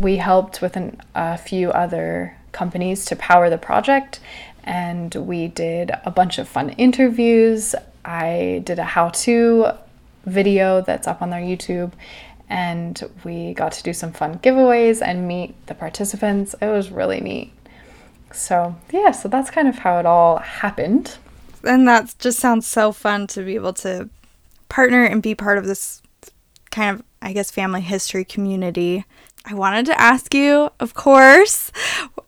we 0.02 0.18
helped 0.18 0.62
with 0.62 0.76
an, 0.76 1.00
a 1.16 1.38
few 1.38 1.72
other 1.72 2.36
companies 2.52 3.06
to 3.06 3.16
power 3.16 3.50
the 3.50 3.58
project, 3.58 4.20
and 4.64 5.14
we 5.16 5.48
did 5.48 5.92
a 6.06 6.12
bunch 6.12 6.38
of 6.38 6.48
fun 6.48 6.72
interviews. 6.72 7.76
I 8.04 8.62
did 8.66 8.80
a 8.80 8.84
how 8.84 9.10
to 9.10 9.74
video 10.26 10.82
that's 10.82 11.08
up 11.08 11.22
on 11.22 11.30
their 11.30 11.42
YouTube, 11.42 11.94
and 12.50 13.02
we 13.24 13.54
got 13.54 13.72
to 13.74 13.84
do 13.84 13.94
some 13.94 14.12
fun 14.12 14.40
giveaways 14.40 15.02
and 15.02 15.28
meet 15.28 15.54
the 15.68 15.76
participants. 15.76 16.56
It 16.62 16.68
was 16.68 16.92
really 16.92 17.22
neat. 17.22 17.54
So, 18.34 18.76
yeah, 18.92 19.12
so 19.12 19.30
that's 19.30 19.52
kind 19.52 19.68
of 19.68 19.80
how 19.80 20.00
it 20.00 20.06
all 20.06 20.38
happened. 20.38 21.18
And 21.64 21.88
that 21.88 22.16
just 22.18 22.40
sounds 22.40 22.66
so 22.66 22.92
fun 22.92 23.28
to 23.28 23.44
be 23.44 23.56
able 23.56 23.74
to 23.74 24.10
partner 24.70 25.04
and 25.04 25.22
be 25.22 25.36
part 25.36 25.58
of 25.58 25.66
this 25.66 26.02
kind 26.72 26.96
of, 26.96 27.06
I 27.22 27.34
guess, 27.34 27.52
family 27.52 27.82
history 27.82 28.26
community. 28.26 29.06
I 29.46 29.54
wanted 29.54 29.88
to 29.88 30.00
ask 30.00 30.34
you, 30.34 30.70
of 30.80 30.94
course, 30.94 31.72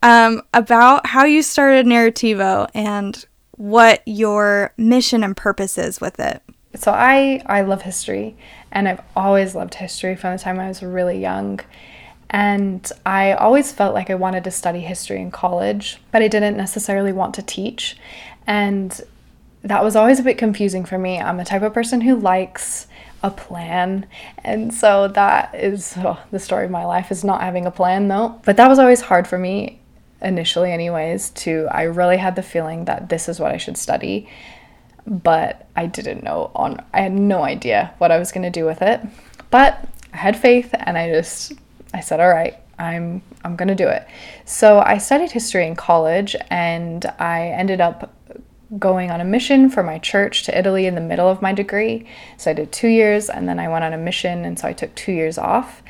um, 0.01 0.41
about 0.53 1.07
how 1.07 1.25
you 1.25 1.43
started 1.43 1.85
Narrativo 1.85 2.69
and 2.73 3.23
what 3.51 4.01
your 4.05 4.73
mission 4.77 5.23
and 5.23 5.37
purpose 5.37 5.77
is 5.77 6.01
with 6.01 6.19
it. 6.19 6.41
So 6.75 6.91
I 6.91 7.43
I 7.45 7.61
love 7.61 7.83
history, 7.83 8.35
and 8.71 8.87
I've 8.87 9.01
always 9.15 9.53
loved 9.53 9.75
history 9.75 10.15
from 10.15 10.35
the 10.35 10.41
time 10.41 10.59
I 10.59 10.67
was 10.67 10.81
really 10.81 11.19
young. 11.19 11.59
And 12.31 12.91
I 13.05 13.33
always 13.33 13.71
felt 13.71 13.93
like 13.93 14.09
I 14.09 14.15
wanted 14.15 14.43
to 14.45 14.51
study 14.51 14.79
history 14.79 15.21
in 15.21 15.29
college, 15.29 15.99
but 16.11 16.23
I 16.23 16.27
didn't 16.27 16.57
necessarily 16.57 17.13
want 17.13 17.35
to 17.35 17.43
teach. 17.43 17.95
And 18.47 18.99
that 19.61 19.83
was 19.83 19.95
always 19.95 20.19
a 20.19 20.23
bit 20.23 20.39
confusing 20.39 20.83
for 20.83 20.97
me. 20.97 21.19
I'm 21.19 21.37
the 21.37 21.45
type 21.45 21.61
of 21.61 21.75
person 21.75 22.01
who 22.01 22.15
likes 22.15 22.87
a 23.23 23.31
plan. 23.31 24.05
And 24.43 24.73
so 24.73 25.07
that 25.07 25.55
is 25.55 25.95
oh, 25.97 26.19
the 26.31 26.39
story 26.39 26.65
of 26.65 26.71
my 26.71 26.85
life 26.85 27.09
is 27.09 27.23
not 27.23 27.41
having 27.41 27.65
a 27.65 27.71
plan 27.71 28.09
though. 28.09 28.39
But 28.45 28.57
that 28.57 28.67
was 28.67 28.77
always 28.77 29.01
hard 29.01 29.27
for 29.27 29.39
me 29.39 29.79
initially 30.21 30.71
anyways 30.71 31.31
to 31.31 31.67
I 31.71 31.83
really 31.83 32.17
had 32.17 32.35
the 32.35 32.43
feeling 32.43 32.85
that 32.85 33.09
this 33.09 33.27
is 33.27 33.39
what 33.39 33.51
I 33.51 33.57
should 33.57 33.77
study. 33.77 34.29
But 35.07 35.67
I 35.75 35.85
didn't 35.85 36.23
know 36.23 36.51
on 36.53 36.83
I 36.93 37.01
had 37.01 37.13
no 37.13 37.43
idea 37.43 37.93
what 37.97 38.11
I 38.11 38.19
was 38.19 38.31
going 38.31 38.43
to 38.43 38.49
do 38.49 38.65
with 38.65 38.81
it. 38.81 39.01
But 39.49 39.87
I 40.13 40.17
had 40.17 40.37
faith 40.37 40.69
and 40.77 40.97
I 40.97 41.09
just 41.09 41.53
I 41.93 42.01
said 42.01 42.19
all 42.19 42.29
right, 42.29 42.55
I'm 42.77 43.21
I'm 43.45 43.55
going 43.55 43.69
to 43.69 43.75
do 43.75 43.87
it. 43.87 44.05
So 44.45 44.79
I 44.79 44.97
studied 44.97 45.31
history 45.31 45.65
in 45.65 45.75
college 45.75 46.35
and 46.49 47.05
I 47.19 47.49
ended 47.49 47.79
up 47.79 48.13
going 48.79 49.11
on 49.11 49.21
a 49.21 49.25
mission 49.25 49.69
for 49.69 49.83
my 49.83 49.99
church 49.99 50.43
to 50.43 50.57
Italy 50.57 50.85
in 50.85 50.95
the 50.95 51.01
middle 51.01 51.29
of 51.29 51.41
my 51.41 51.53
degree. 51.53 52.07
So 52.37 52.51
I 52.51 52.53
did 52.53 52.71
two 52.71 52.87
years 52.87 53.29
and 53.29 53.47
then 53.47 53.59
I 53.59 53.67
went 53.67 53.83
on 53.83 53.93
a 53.93 53.97
mission, 53.97 54.45
and 54.45 54.57
so 54.57 54.67
I 54.67 54.73
took 54.73 54.93
two 54.95 55.11
years 55.11 55.37
off. 55.37 55.83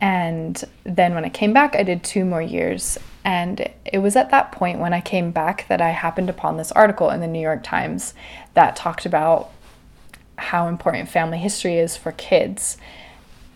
And 0.00 0.62
then 0.84 1.14
when 1.14 1.24
I 1.24 1.28
came 1.28 1.52
back, 1.52 1.74
I 1.74 1.82
did 1.82 2.04
two 2.04 2.24
more 2.24 2.42
years. 2.42 2.98
And 3.24 3.68
it 3.84 3.98
was 3.98 4.16
at 4.16 4.30
that 4.30 4.52
point 4.52 4.78
when 4.78 4.92
I 4.92 5.00
came 5.00 5.32
back 5.32 5.66
that 5.68 5.80
I 5.80 5.90
happened 5.90 6.30
upon 6.30 6.56
this 6.56 6.72
article 6.72 7.10
in 7.10 7.20
the 7.20 7.26
New 7.26 7.40
York 7.40 7.62
Times 7.62 8.14
that 8.54 8.76
talked 8.76 9.06
about 9.06 9.50
how 10.36 10.68
important 10.68 11.08
family 11.08 11.38
history 11.38 11.78
is 11.78 11.96
for 11.96 12.12
kids 12.12 12.78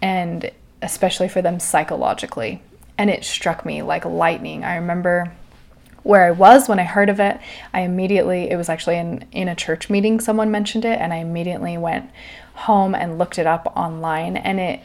and 0.03 0.51
especially 0.83 1.29
for 1.29 1.41
them 1.41 1.61
psychologically. 1.61 2.61
And 2.99 3.09
it 3.09 3.25
struck 3.25 3.65
me 3.65 3.83
like 3.83 4.05
lightning. 4.05 4.65
I 4.65 4.75
remember 4.75 5.33
where 6.03 6.25
I 6.25 6.31
was 6.31 6.69
when 6.69 6.79
I 6.79 6.85
heard 6.85 7.09
of 7.09 7.21
it, 7.21 7.39
I 7.73 7.81
immediately, 7.81 8.51
it 8.51 8.57
was 8.57 8.69
actually 8.69 8.99
in, 8.99 9.25
in 9.33 9.49
a 9.49 9.55
church 9.55 9.89
meeting, 9.89 10.21
someone 10.21 10.51
mentioned 10.51 10.85
it, 10.85 10.99
and 11.01 11.13
I 11.13 11.17
immediately 11.17 11.79
went 11.79 12.11
home 12.55 12.95
and 12.95 13.19
looked 13.19 13.39
it 13.39 13.47
up 13.47 13.73
online. 13.77 14.37
And 14.37 14.59
it, 14.59 14.81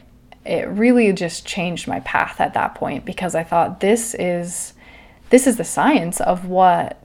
it 0.45 0.67
really 0.67 1.11
just 1.13 1.45
changed 1.45 1.87
my 1.87 1.99
path 2.01 2.39
at 2.39 2.53
that 2.53 2.75
point 2.75 3.05
because 3.05 3.35
I 3.35 3.43
thought 3.43 3.79
this 3.79 4.15
is, 4.15 4.73
this 5.29 5.47
is 5.47 5.57
the 5.57 5.63
science 5.63 6.21
of 6.21 6.45
what 6.45 7.03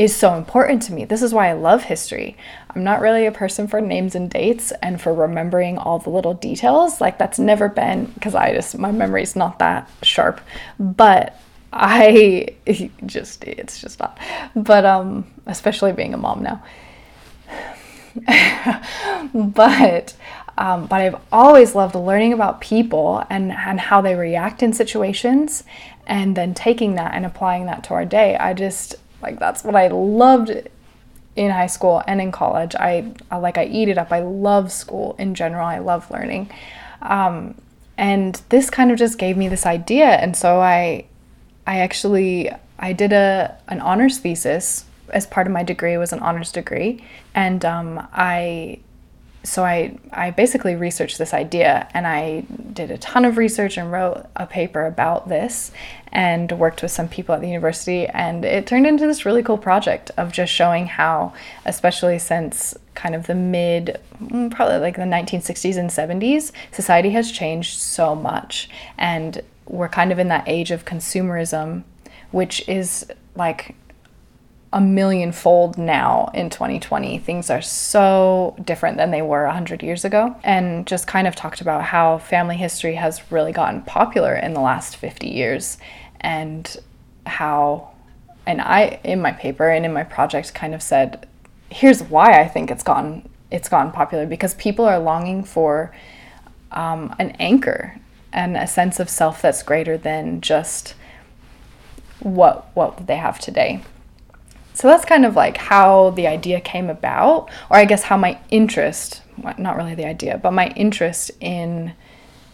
is 0.00 0.16
so 0.16 0.34
important 0.34 0.80
to 0.80 0.94
me. 0.94 1.04
This 1.04 1.20
is 1.20 1.34
why 1.34 1.50
I 1.50 1.52
love 1.52 1.84
history. 1.84 2.36
I'm 2.74 2.82
not 2.82 3.02
really 3.02 3.26
a 3.26 3.32
person 3.32 3.66
for 3.66 3.82
names 3.82 4.14
and 4.14 4.30
dates 4.30 4.72
and 4.82 4.98
for 4.98 5.12
remembering 5.12 5.76
all 5.76 5.98
the 5.98 6.08
little 6.08 6.32
details. 6.32 7.02
Like 7.02 7.18
that's 7.18 7.38
never 7.38 7.68
been 7.68 8.06
because 8.06 8.34
I 8.34 8.54
just 8.54 8.78
my 8.78 8.92
memory's 8.92 9.36
not 9.36 9.58
that 9.58 9.90
sharp. 10.02 10.40
But 10.78 11.38
I 11.72 12.54
just 13.06 13.44
it's 13.44 13.80
just 13.80 14.00
not. 14.00 14.18
But 14.54 14.84
um 14.84 15.26
especially 15.46 15.92
being 15.92 16.14
a 16.14 16.18
mom 16.18 16.42
now. 16.42 16.62
but 19.34 20.14
um, 20.60 20.86
but 20.86 21.00
I've 21.00 21.16
always 21.32 21.74
loved 21.74 21.94
learning 21.94 22.34
about 22.34 22.60
people 22.60 23.24
and, 23.30 23.50
and 23.50 23.80
how 23.80 24.02
they 24.02 24.14
react 24.14 24.62
in 24.62 24.74
situations 24.74 25.64
and 26.06 26.36
then 26.36 26.52
taking 26.52 26.96
that 26.96 27.14
and 27.14 27.24
applying 27.24 27.64
that 27.66 27.82
to 27.84 27.94
our 27.94 28.04
day. 28.04 28.36
I 28.36 28.52
just 28.52 28.96
like 29.22 29.38
that's 29.38 29.64
what 29.64 29.74
I 29.74 29.88
loved 29.88 30.50
in 31.34 31.50
high 31.50 31.66
school 31.66 32.02
and 32.06 32.20
in 32.20 32.30
college. 32.30 32.74
I, 32.74 33.14
I 33.30 33.38
like 33.38 33.56
I 33.56 33.64
eat 33.64 33.88
it 33.88 33.96
up. 33.96 34.12
I 34.12 34.20
love 34.20 34.70
school 34.70 35.16
in 35.18 35.34
general. 35.34 35.66
I 35.66 35.78
love 35.78 36.10
learning. 36.10 36.50
Um, 37.00 37.54
and 37.96 38.40
this 38.50 38.68
kind 38.68 38.90
of 38.90 38.98
just 38.98 39.18
gave 39.18 39.38
me 39.38 39.48
this 39.48 39.64
idea 39.64 40.06
and 40.06 40.36
so 40.36 40.60
I 40.60 41.06
I 41.66 41.80
actually 41.80 42.50
I 42.78 42.92
did 42.92 43.12
a 43.12 43.56
an 43.68 43.80
honors 43.80 44.18
thesis 44.18 44.84
as 45.10 45.26
part 45.26 45.46
of 45.46 45.52
my 45.52 45.62
degree. 45.62 45.96
Was 45.96 46.12
an 46.12 46.20
honors 46.20 46.52
degree, 46.52 47.04
and 47.34 47.64
um, 47.64 48.06
I 48.12 48.80
so 49.42 49.64
I 49.64 49.98
I 50.12 50.30
basically 50.30 50.74
researched 50.74 51.18
this 51.18 51.32
idea 51.32 51.88
and 51.94 52.06
I 52.06 52.44
did 52.72 52.90
a 52.90 52.98
ton 52.98 53.24
of 53.24 53.38
research 53.38 53.78
and 53.78 53.90
wrote 53.90 54.26
a 54.36 54.46
paper 54.46 54.84
about 54.84 55.28
this 55.28 55.72
and 56.12 56.52
worked 56.52 56.82
with 56.82 56.90
some 56.90 57.08
people 57.08 57.34
at 57.34 57.40
the 57.40 57.48
university 57.48 58.06
and 58.06 58.44
it 58.44 58.66
turned 58.66 58.86
into 58.86 59.06
this 59.06 59.24
really 59.24 59.42
cool 59.42 59.56
project 59.56 60.10
of 60.18 60.32
just 60.32 60.52
showing 60.52 60.86
how 60.86 61.32
especially 61.64 62.18
since 62.18 62.76
kind 62.94 63.14
of 63.14 63.26
the 63.26 63.34
mid 63.34 63.98
mm, 64.22 64.50
probably 64.50 64.78
like 64.78 64.96
the 64.96 65.02
1960s 65.02 65.78
and 65.78 65.88
70s 65.88 66.52
society 66.72 67.10
has 67.10 67.32
changed 67.32 67.78
so 67.78 68.14
much 68.14 68.68
and 68.98 69.40
we're 69.70 69.88
kind 69.88 70.10
of 70.10 70.18
in 70.18 70.28
that 70.28 70.44
age 70.46 70.70
of 70.70 70.84
consumerism, 70.84 71.84
which 72.32 72.68
is 72.68 73.06
like 73.36 73.76
a 74.72 74.80
million 74.80 75.32
fold 75.32 75.78
now 75.78 76.30
in 76.34 76.50
2020. 76.50 77.18
Things 77.18 77.50
are 77.50 77.62
so 77.62 78.56
different 78.64 78.96
than 78.96 79.10
they 79.10 79.22
were 79.22 79.44
100 79.46 79.82
years 79.82 80.04
ago. 80.04 80.36
And 80.44 80.86
just 80.86 81.06
kind 81.06 81.26
of 81.26 81.34
talked 81.34 81.60
about 81.60 81.84
how 81.84 82.18
family 82.18 82.56
history 82.56 82.94
has 82.94 83.32
really 83.32 83.52
gotten 83.52 83.82
popular 83.82 84.34
in 84.34 84.54
the 84.54 84.60
last 84.60 84.96
50 84.96 85.28
years 85.28 85.78
and 86.20 86.76
how, 87.26 87.90
and 88.46 88.60
I, 88.60 89.00
in 89.04 89.20
my 89.20 89.32
paper 89.32 89.68
and 89.68 89.84
in 89.84 89.92
my 89.92 90.04
project, 90.04 90.54
kind 90.54 90.74
of 90.74 90.82
said, 90.82 91.28
here's 91.70 92.02
why 92.02 92.40
I 92.40 92.48
think 92.48 92.70
it's 92.70 92.82
gotten 92.82 93.28
it's 93.50 93.68
gotten 93.68 93.90
popular 93.90 94.26
because 94.26 94.54
people 94.54 94.84
are 94.84 95.00
longing 95.00 95.42
for 95.42 95.92
um, 96.70 97.14
an 97.18 97.30
anchor 97.40 98.00
and 98.32 98.56
a 98.56 98.66
sense 98.66 99.00
of 99.00 99.08
self 99.08 99.42
that's 99.42 99.62
greater 99.62 99.96
than 99.96 100.40
just 100.40 100.94
what 102.20 102.70
what 102.74 103.06
they 103.06 103.16
have 103.16 103.38
today. 103.38 103.82
So 104.74 104.88
that's 104.88 105.04
kind 105.04 105.26
of 105.26 105.36
like 105.36 105.56
how 105.56 106.10
the 106.10 106.26
idea 106.26 106.60
came 106.60 106.88
about, 106.88 107.50
or 107.70 107.76
I 107.76 107.84
guess 107.84 108.04
how 108.04 108.16
my 108.16 108.38
interest, 108.50 109.22
not 109.58 109.76
really 109.76 109.94
the 109.94 110.06
idea, 110.06 110.38
but 110.38 110.52
my 110.52 110.68
interest 110.68 111.30
in 111.40 111.92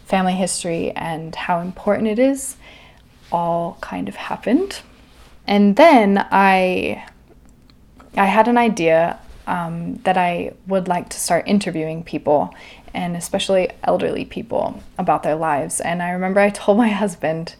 family 0.05 0.33
history 0.33 0.91
and 0.91 1.35
how 1.35 1.59
important 1.59 2.07
it 2.07 2.19
is 2.19 2.57
all 3.31 3.77
kind 3.81 4.09
of 4.09 4.15
happened. 4.15 4.81
And 5.45 5.75
then 5.75 6.25
I 6.31 7.05
I 8.15 8.25
had 8.25 8.47
an 8.47 8.57
idea 8.57 9.19
um, 9.45 9.95
that 10.03 10.17
I 10.17 10.53
would 10.67 10.87
like 10.87 11.09
to 11.09 11.19
start 11.19 11.47
interviewing 11.47 12.03
people 12.03 12.53
and 12.93 13.15
especially 13.15 13.69
elderly 13.83 14.25
people 14.25 14.81
about 14.97 15.23
their 15.23 15.35
lives. 15.35 15.79
And 15.79 16.01
I 16.01 16.11
remember 16.11 16.39
I 16.39 16.49
told 16.49 16.77
my 16.87 16.89
husband 16.89 17.55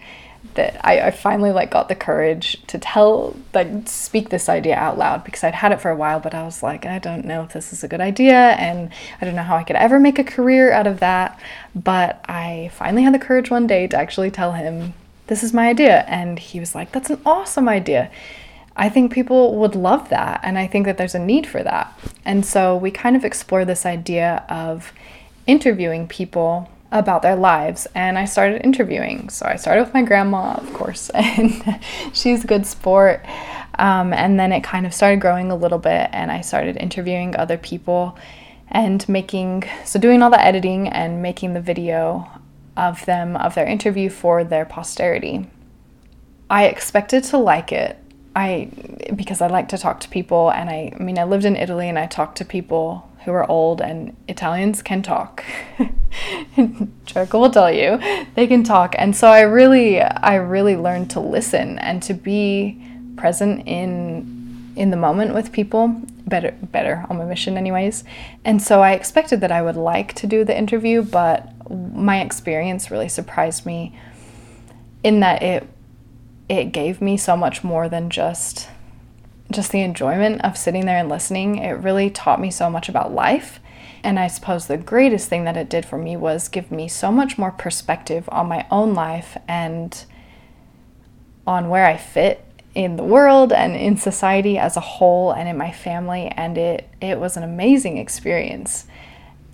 that 0.58 0.80
I, 0.86 1.00
I, 1.02 1.12
finally 1.12 1.52
like 1.52 1.72
got 1.72 1.88
the 1.88 1.96
courage 1.96 2.62
to 2.68 2.78
tell 2.78 3.36
like 3.54 3.68
speak 3.88 4.30
this 4.30 4.50
idea 4.50 4.76
out 4.76 4.98
loud 4.98 5.24
because 5.24 5.44
I'd 5.44 5.54
had 5.54 5.72
it 5.72 5.80
for 5.80 5.92
a 5.92 5.96
while 5.96 6.20
but 6.20 6.34
I 6.34 6.44
was 6.44 6.62
like 6.62 6.86
I 6.86 7.00
don't 7.00 7.26
know 7.26 7.44
if 7.44 7.54
this 7.54 7.72
is 7.72 7.84
a 7.84 7.88
good 7.88 8.02
idea 8.02 8.36
and 8.36 8.92
I 9.22 9.26
don't 9.26 9.36
know 9.36 9.44
how 9.44 9.56
I 9.56 9.64
could 9.64 9.76
ever 9.76 10.00
make 10.00 10.20
a 10.20 10.24
career 10.24 10.72
out 10.72 10.88
of 10.88 11.00
that. 11.00 11.40
But 11.76 12.24
I 12.28 12.72
finally 12.74 13.04
had 13.04 13.14
the 13.14 13.20
courage 13.20 13.50
one 13.50 13.68
day 13.68 13.88
to 13.88 13.98
actually 13.98 14.32
tell 14.32 14.54
him 14.54 14.94
this 15.28 15.44
is 15.44 15.54
my 15.54 15.70
idea. 15.70 16.04
And 16.08 16.40
he 16.40 16.60
was 16.60 16.76
like 16.76 16.92
that's 16.92 17.10
an 17.10 17.22
awesome 17.26 17.70
idea. 17.70 18.10
I 18.76 18.90
think 18.90 19.12
people 19.12 19.56
would 19.56 19.76
love 19.76 20.10
that 20.10 20.42
and 20.44 20.58
I 20.58 20.68
think 20.68 20.86
that 20.86 20.98
there's 20.98 21.16
a 21.16 21.20
need 21.20 21.48
for 21.48 21.64
that. 21.64 21.98
And 22.26 22.46
so 22.46 22.76
we 22.76 22.92
kind 22.92 23.16
of 23.16 23.26
explore 23.26 23.66
this 23.66 23.86
idea 23.86 24.46
of 24.50 24.92
interviewing 25.48 26.08
people 26.08 26.70
about 26.92 27.22
their 27.22 27.36
lives 27.36 27.88
and 27.96 28.18
I 28.18 28.26
started 28.26 28.64
interviewing. 28.64 29.30
So 29.30 29.46
I 29.46 29.56
started 29.56 29.84
with 29.84 29.94
my 29.94 30.04
grandma, 30.04 30.54
of 30.54 30.72
course, 30.74 31.10
and 31.14 31.80
she's 32.14 32.44
a 32.44 32.48
good 32.48 32.66
sport. 32.66 33.26
Um, 33.80 34.14
and 34.14 34.40
then 34.40 34.52
it 34.52 34.64
kind 34.64 34.86
of 34.86 34.94
started 34.94 35.22
growing 35.22 35.52
a 35.52 35.56
little 35.56 35.78
bit 35.78 36.10
and 36.12 36.32
I 36.32 36.42
started 36.42 36.78
interviewing 36.78 37.36
other 37.36 37.58
people 37.58 38.18
and 38.70 39.08
making, 39.08 39.64
so 39.86 40.00
doing 40.00 40.22
all 40.22 40.30
the 40.30 40.44
editing 40.44 40.88
and 40.88 41.22
making 41.22 41.54
the 41.54 41.62
video 41.62 42.28
of 42.76 43.06
them, 43.06 43.36
of 43.38 43.56
their 43.56 43.66
interview 43.66 44.10
for 44.10 44.44
their 44.44 44.66
posterity. 44.66 45.48
I 46.50 46.66
expected 46.66 47.24
to 47.26 47.38
like 47.38 47.72
it. 47.72 47.98
I, 48.36 48.70
because 49.16 49.42
I 49.42 49.48
like 49.48 49.70
to 49.70 49.78
talk 49.78 50.00
to 50.02 50.10
people 50.10 50.52
and 50.52 50.70
I, 50.70 50.94
I 50.98 51.02
mean, 51.02 51.18
I 51.18 51.24
lived 51.24 51.46
in 51.46 51.56
Italy 51.56 51.90
and 51.90 51.98
I 51.98 52.06
talked 52.06 52.38
to 52.38 52.46
people 52.46 53.07
who 53.28 53.34
are 53.34 53.50
old 53.52 53.82
and 53.82 54.16
Italians 54.30 54.82
can 54.82 55.02
talk. 55.02 55.44
Jerica 56.56 57.34
will 57.38 57.52
tell 57.52 57.70
you 57.70 58.00
they 58.36 58.48
can 58.48 58.64
talk. 58.64 58.96
And 58.98 59.14
so 59.14 59.28
I 59.28 59.42
really 59.42 60.02
I 60.02 60.36
really 60.36 60.78
learned 60.78 61.12
to 61.12 61.20
listen 61.20 61.78
and 61.80 62.02
to 62.04 62.14
be 62.14 62.82
present 63.18 63.68
in 63.68 64.74
in 64.78 64.92
the 64.92 64.96
moment 64.96 65.34
with 65.34 65.52
people 65.52 66.02
better 66.26 66.52
better 66.62 67.06
on 67.10 67.18
my 67.18 67.26
mission 67.26 67.58
anyways. 67.58 68.06
And 68.46 68.62
so 68.62 68.82
I 68.82 68.94
expected 68.94 69.42
that 69.42 69.52
I 69.52 69.62
would 69.62 69.76
like 69.76 70.14
to 70.14 70.28
do 70.28 70.46
the 70.46 70.58
interview, 70.58 71.02
but 71.02 71.52
my 71.70 72.22
experience 72.22 72.90
really 72.90 73.10
surprised 73.10 73.66
me 73.66 73.94
in 75.04 75.20
that 75.20 75.44
it 75.44 75.68
it 76.48 76.72
gave 76.72 77.02
me 77.02 77.18
so 77.18 77.36
much 77.36 77.62
more 77.62 77.90
than 77.90 78.10
just 78.10 78.70
just 79.52 79.72
the 79.72 79.82
enjoyment 79.82 80.44
of 80.44 80.58
sitting 80.58 80.86
there 80.86 80.98
and 80.98 81.10
listening, 81.10 81.58
it 81.58 81.72
really 81.72 82.10
taught 82.10 82.42
me 82.42 82.52
so 82.52 82.70
much 82.70 82.90
about 82.90 83.14
life 83.14 83.60
and 84.04 84.20
I 84.20 84.28
suppose 84.28 84.68
the 84.68 84.78
greatest 84.78 85.28
thing 85.28 85.44
that 85.46 85.58
it 85.58 85.70
did 85.70 85.86
for 85.86 85.98
me 85.98 86.16
was 86.16 86.48
give 86.48 86.72
me 86.72 86.88
so 86.88 87.12
much 87.12 87.38
more 87.38 87.52
perspective 87.52 88.30
on 88.32 88.48
my 88.48 88.66
own 88.72 88.94
life 88.94 89.38
and 89.48 90.06
on 91.46 91.70
where 91.70 91.86
I 91.86 91.98
fit 91.98 92.44
in 92.76 92.96
the 92.96 93.04
world 93.04 93.52
and 93.52 93.76
in 93.76 93.98
society 93.98 94.58
as 94.58 94.78
a 94.78 94.82
whole 94.82 95.32
and 95.32 95.50
in 95.50 95.58
my 95.58 95.72
family 95.72 96.28
and 96.38 96.58
it 96.58 96.88
it 97.02 97.20
was 97.20 97.38
an 97.38 97.44
amazing 97.44 97.98
experience. 97.98 98.86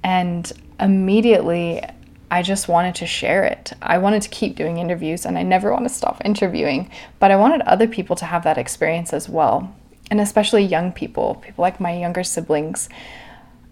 And 0.03 0.51
immediately 0.79 1.81
I 2.29 2.41
just 2.41 2.67
wanted 2.67 2.95
to 2.95 3.05
share 3.05 3.45
it. 3.45 3.73
I 3.81 3.99
wanted 3.99 4.23
to 4.23 4.29
keep 4.29 4.55
doing 4.55 4.77
interviews 4.77 5.25
and 5.25 5.37
I 5.37 5.43
never 5.43 5.71
want 5.71 5.85
to 5.85 5.93
stop 5.93 6.21
interviewing, 6.25 6.89
but 7.19 7.31
I 7.31 7.37
wanted 7.37 7.61
other 7.61 7.87
people 7.87 8.15
to 8.17 8.25
have 8.25 8.43
that 8.43 8.57
experience 8.57 9.13
as 9.13 9.29
well. 9.29 9.73
And 10.13 10.21
especially 10.21 10.63
young 10.63 10.91
people, 10.91 11.41
people 11.41 11.63
like 11.63 11.79
my 11.79 11.97
younger 11.97 12.23
siblings. 12.23 12.87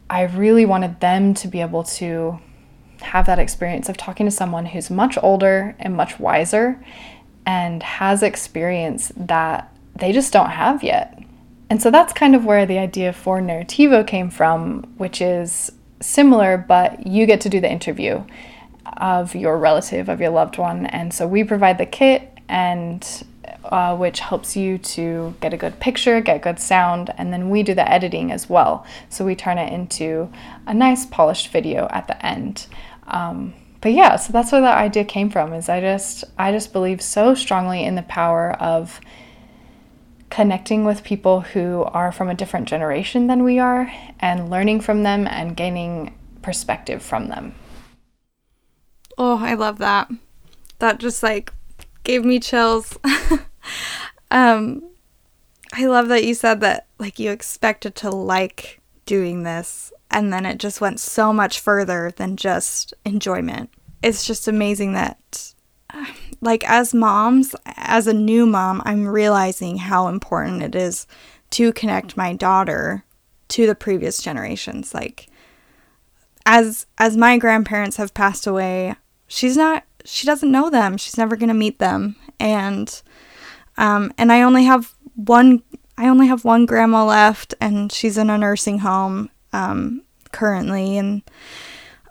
I 0.09 0.23
really 0.23 0.65
wanted 0.65 0.99
them 0.99 1.35
to 1.35 1.47
be 1.47 1.61
able 1.61 1.83
to 1.83 2.39
have 3.01 3.27
that 3.27 3.37
experience 3.37 3.89
of 3.89 3.97
talking 3.97 4.25
to 4.25 4.31
someone 4.31 4.65
who's 4.65 4.89
much 4.89 5.19
older 5.21 5.75
and 5.77 5.95
much 5.95 6.19
wiser 6.19 6.83
and 7.45 7.83
has 7.83 8.23
experience 8.23 9.11
that 9.15 9.71
they 9.95 10.11
just 10.11 10.33
don't 10.33 10.49
have 10.49 10.81
yet. 10.81 11.21
And 11.69 11.79
so 11.79 11.91
that's 11.91 12.11
kind 12.11 12.33
of 12.33 12.43
where 12.43 12.65
the 12.65 12.79
idea 12.79 13.13
for 13.13 13.39
Narrativo 13.39 14.07
came 14.07 14.31
from, 14.31 14.95
which 14.97 15.21
is 15.21 15.71
similar, 15.99 16.57
but 16.57 17.05
you 17.05 17.27
get 17.27 17.41
to 17.41 17.49
do 17.49 17.61
the 17.61 17.71
interview 17.71 18.23
of 18.97 19.35
your 19.35 19.59
relative, 19.59 20.09
of 20.09 20.19
your 20.19 20.31
loved 20.31 20.57
one. 20.57 20.87
And 20.87 21.13
so 21.13 21.27
we 21.27 21.43
provide 21.43 21.77
the 21.77 21.85
kit, 21.85 22.39
and 22.49 23.27
uh, 23.63 23.95
which 23.95 24.19
helps 24.19 24.55
you 24.55 24.77
to 24.77 25.33
get 25.41 25.53
a 25.53 25.57
good 25.57 25.79
picture, 25.79 26.21
get 26.21 26.41
good 26.41 26.59
sound, 26.59 27.13
and 27.17 27.31
then 27.31 27.49
we 27.49 27.63
do 27.63 27.73
the 27.73 27.89
editing 27.89 28.31
as 28.31 28.49
well. 28.49 28.85
So 29.09 29.25
we 29.25 29.35
turn 29.35 29.57
it 29.57 29.71
into 29.71 30.31
a 30.67 30.73
nice 30.73 31.05
polished 31.05 31.51
video 31.51 31.87
at 31.91 32.07
the 32.07 32.23
end. 32.25 32.67
Um, 33.07 33.53
but 33.81 33.93
yeah, 33.93 34.15
so 34.15 34.31
that's 34.31 34.51
where 34.51 34.61
that 34.61 34.77
idea 34.77 35.03
came 35.05 35.29
from. 35.29 35.53
Is 35.53 35.69
I 35.69 35.81
just 35.81 36.23
I 36.37 36.51
just 36.51 36.71
believe 36.71 37.01
so 37.01 37.33
strongly 37.33 37.83
in 37.83 37.95
the 37.95 38.03
power 38.03 38.51
of 38.53 39.01
connecting 40.29 40.85
with 40.85 41.03
people 41.03 41.41
who 41.41 41.83
are 41.83 42.11
from 42.11 42.29
a 42.29 42.35
different 42.35 42.67
generation 42.67 43.27
than 43.27 43.43
we 43.43 43.59
are 43.59 43.91
and 44.19 44.49
learning 44.49 44.79
from 44.79 45.03
them 45.03 45.27
and 45.27 45.57
gaining 45.57 46.15
perspective 46.41 47.01
from 47.03 47.27
them. 47.27 47.53
Oh, 49.17 49.39
I 49.39 49.55
love 49.55 49.77
that. 49.79 50.09
That 50.79 50.99
just 50.99 51.21
like 51.21 51.51
gave 52.03 52.25
me 52.25 52.39
chills. 52.39 52.97
um 54.31 54.83
I 55.73 55.85
love 55.85 56.09
that 56.09 56.25
you 56.25 56.33
said 56.33 56.59
that 56.61 56.87
like 56.99 57.19
you 57.19 57.31
expected 57.31 57.95
to 57.97 58.09
like 58.09 58.81
doing 59.05 59.43
this 59.43 59.91
and 60.09 60.31
then 60.31 60.45
it 60.45 60.57
just 60.57 60.81
went 60.81 60.99
so 60.99 61.31
much 61.31 61.59
further 61.59 62.11
than 62.15 62.35
just 62.35 62.93
enjoyment. 63.05 63.69
It's 64.03 64.25
just 64.25 64.47
amazing 64.47 64.93
that 64.93 65.53
like 66.41 66.67
as 66.69 66.93
moms, 66.93 67.55
as 67.65 68.07
a 68.07 68.13
new 68.13 68.45
mom, 68.45 68.81
I'm 68.85 69.07
realizing 69.07 69.77
how 69.77 70.07
important 70.07 70.61
it 70.63 70.75
is 70.75 71.07
to 71.51 71.73
connect 71.73 72.17
my 72.17 72.33
daughter 72.33 73.03
to 73.49 73.67
the 73.67 73.75
previous 73.75 74.21
generations. 74.21 74.93
Like 74.93 75.27
as 76.45 76.85
as 76.97 77.17
my 77.17 77.37
grandparents 77.37 77.97
have 77.97 78.13
passed 78.13 78.47
away, 78.47 78.95
she's 79.27 79.57
not 79.57 79.83
she 80.05 80.25
doesn't 80.25 80.51
know 80.51 80.69
them. 80.69 80.97
She's 80.97 81.17
never 81.17 81.35
going 81.35 81.49
to 81.49 81.53
meet 81.53 81.79
them. 81.79 82.15
And 82.39 83.01
um 83.77 84.13
and 84.17 84.31
I 84.31 84.41
only 84.41 84.65
have 84.65 84.93
one 85.15 85.63
I 85.97 86.07
only 86.07 86.27
have 86.27 86.43
one 86.43 86.65
grandma 86.65 87.05
left 87.05 87.53
and 87.61 87.91
she's 87.91 88.17
in 88.17 88.29
a 88.29 88.37
nursing 88.37 88.79
home 88.79 89.29
um 89.53 90.03
currently 90.31 90.97
and 90.97 91.21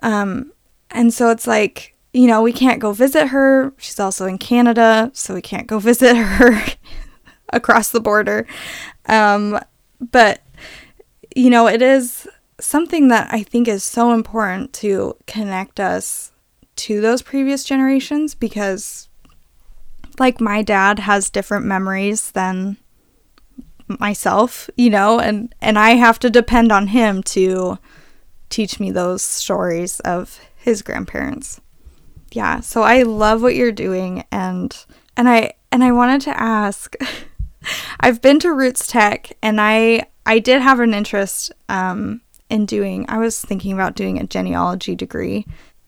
um 0.01 0.51
and 0.89 1.13
so 1.13 1.29
it's 1.29 1.47
like 1.47 1.91
you 2.13 2.27
know, 2.27 2.41
we 2.41 2.51
can't 2.51 2.79
go 2.81 2.91
visit 2.91 3.27
her. 3.27 3.73
She's 3.77 3.99
also 3.99 4.25
in 4.25 4.37
Canada, 4.37 5.11
so 5.13 5.33
we 5.33 5.41
can't 5.41 5.67
go 5.67 5.79
visit 5.91 6.15
her 6.15 6.61
across 7.53 7.89
the 7.89 8.01
border. 8.01 8.45
Um, 9.05 9.59
but, 9.99 10.41
you 11.35 11.49
know, 11.49 11.67
it 11.67 11.81
is 11.81 12.27
something 12.59 13.07
that 13.07 13.33
I 13.33 13.43
think 13.43 13.67
is 13.67 13.83
so 13.83 14.13
important 14.13 14.73
to 14.73 15.17
connect 15.25 15.79
us 15.79 16.30
to 16.85 17.01
those 17.01 17.21
previous 17.21 17.63
generations 17.63 18.35
because, 18.35 19.09
like, 20.19 20.39
my 20.39 20.61
dad 20.61 20.99
has 20.99 21.29
different 21.29 21.65
memories 21.65 22.31
than 22.31 22.77
myself, 23.87 24.69
you 24.77 24.89
know, 24.89 25.19
and, 25.19 25.53
and 25.61 25.77
I 25.77 25.91
have 25.91 26.19
to 26.19 26.29
depend 26.29 26.71
on 26.71 26.87
him 26.87 27.23
to 27.23 27.77
teach 28.49 28.79
me 28.79 28.91
those 28.91 29.21
stories 29.21 29.99
of 30.01 30.39
his 30.55 30.81
grandparents 30.81 31.61
yeah, 32.31 32.61
so 32.61 32.81
I 32.81 33.03
love 33.03 33.41
what 33.41 33.55
you're 33.55 33.71
doing 33.71 34.23
and 34.31 34.75
and 35.17 35.27
I 35.27 35.53
and 35.71 35.83
I 35.83 35.91
wanted 35.91 36.21
to 36.21 36.39
ask 36.39 36.95
I've 37.99 38.21
been 38.21 38.39
to 38.39 38.53
Roots 38.53 38.87
Tech 38.87 39.33
and 39.41 39.59
I 39.59 40.05
I 40.25 40.39
did 40.39 40.61
have 40.61 40.79
an 40.79 40.93
interest 40.93 41.51
um 41.69 42.21
in 42.49 42.65
doing 42.65 43.05
I 43.09 43.17
was 43.17 43.41
thinking 43.41 43.73
about 43.73 43.95
doing 43.95 44.19
a 44.19 44.27
genealogy 44.27 44.95
degree. 44.95 45.45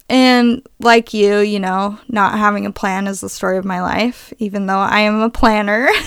And 0.10 0.62
like 0.80 1.14
you, 1.14 1.40
you 1.40 1.60
know, 1.60 2.00
not 2.08 2.38
having 2.38 2.66
a 2.66 2.72
plan 2.72 3.08
is 3.08 3.22
the 3.22 3.30
story 3.30 3.58
of 3.58 3.66
my 3.66 3.82
life, 3.82 4.34
even 4.38 4.66
though 4.66 4.80
I 4.80 5.00
am 5.02 5.20
a 5.22 5.30
planner. 5.30 5.90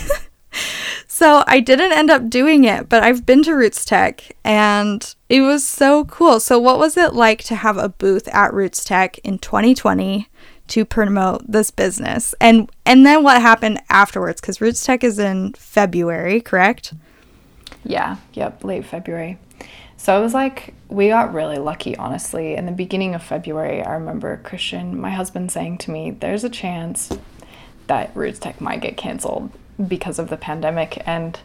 So 1.16 1.42
I 1.46 1.60
didn't 1.60 1.92
end 1.92 2.10
up 2.10 2.28
doing 2.28 2.64
it, 2.64 2.90
but 2.90 3.02
I've 3.02 3.24
been 3.24 3.42
to 3.44 3.54
Roots 3.54 3.86
Tech 3.86 4.36
and 4.44 5.14
it 5.30 5.40
was 5.40 5.66
so 5.66 6.04
cool. 6.04 6.40
So, 6.40 6.58
what 6.58 6.78
was 6.78 6.98
it 6.98 7.14
like 7.14 7.42
to 7.44 7.54
have 7.54 7.78
a 7.78 7.88
booth 7.88 8.28
at 8.34 8.52
Roots 8.52 8.84
Tech 8.84 9.16
in 9.20 9.38
2020 9.38 10.28
to 10.68 10.84
promote 10.84 11.50
this 11.50 11.70
business? 11.70 12.34
And 12.38 12.70
and 12.84 13.06
then 13.06 13.22
what 13.22 13.40
happened 13.40 13.80
afterwards? 13.88 14.42
Because 14.42 14.60
Roots 14.60 14.84
Tech 14.84 15.02
is 15.02 15.18
in 15.18 15.54
February, 15.54 16.42
correct? 16.42 16.92
Yeah, 17.82 18.18
yep, 18.34 18.62
late 18.62 18.84
February. 18.84 19.38
So 19.96 20.18
it 20.18 20.22
was 20.22 20.34
like 20.34 20.74
we 20.88 21.08
got 21.08 21.32
really 21.32 21.58
lucky, 21.58 21.96
honestly. 21.96 22.54
In 22.54 22.66
the 22.66 22.72
beginning 22.72 23.14
of 23.14 23.22
February, 23.22 23.82
I 23.82 23.94
remember 23.94 24.36
Christian, 24.44 25.00
my 25.00 25.10
husband, 25.10 25.50
saying 25.50 25.78
to 25.78 25.90
me, 25.90 26.10
There's 26.10 26.44
a 26.44 26.50
chance 26.50 27.10
that 27.86 28.10
Roots 28.14 28.38
Tech 28.38 28.60
might 28.60 28.80
get 28.80 28.96
canceled 28.96 29.50
because 29.86 30.18
of 30.18 30.28
the 30.28 30.36
pandemic. 30.36 31.02
And 31.06 31.38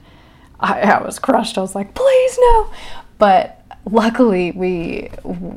I, 0.60 0.82
I 0.82 1.04
was 1.04 1.20
crushed. 1.20 1.58
I 1.58 1.62
was 1.62 1.76
like, 1.76 1.94
please 1.94 2.38
no. 2.40 2.70
But 3.18 3.64
luckily, 3.90 4.52
we 4.52 5.10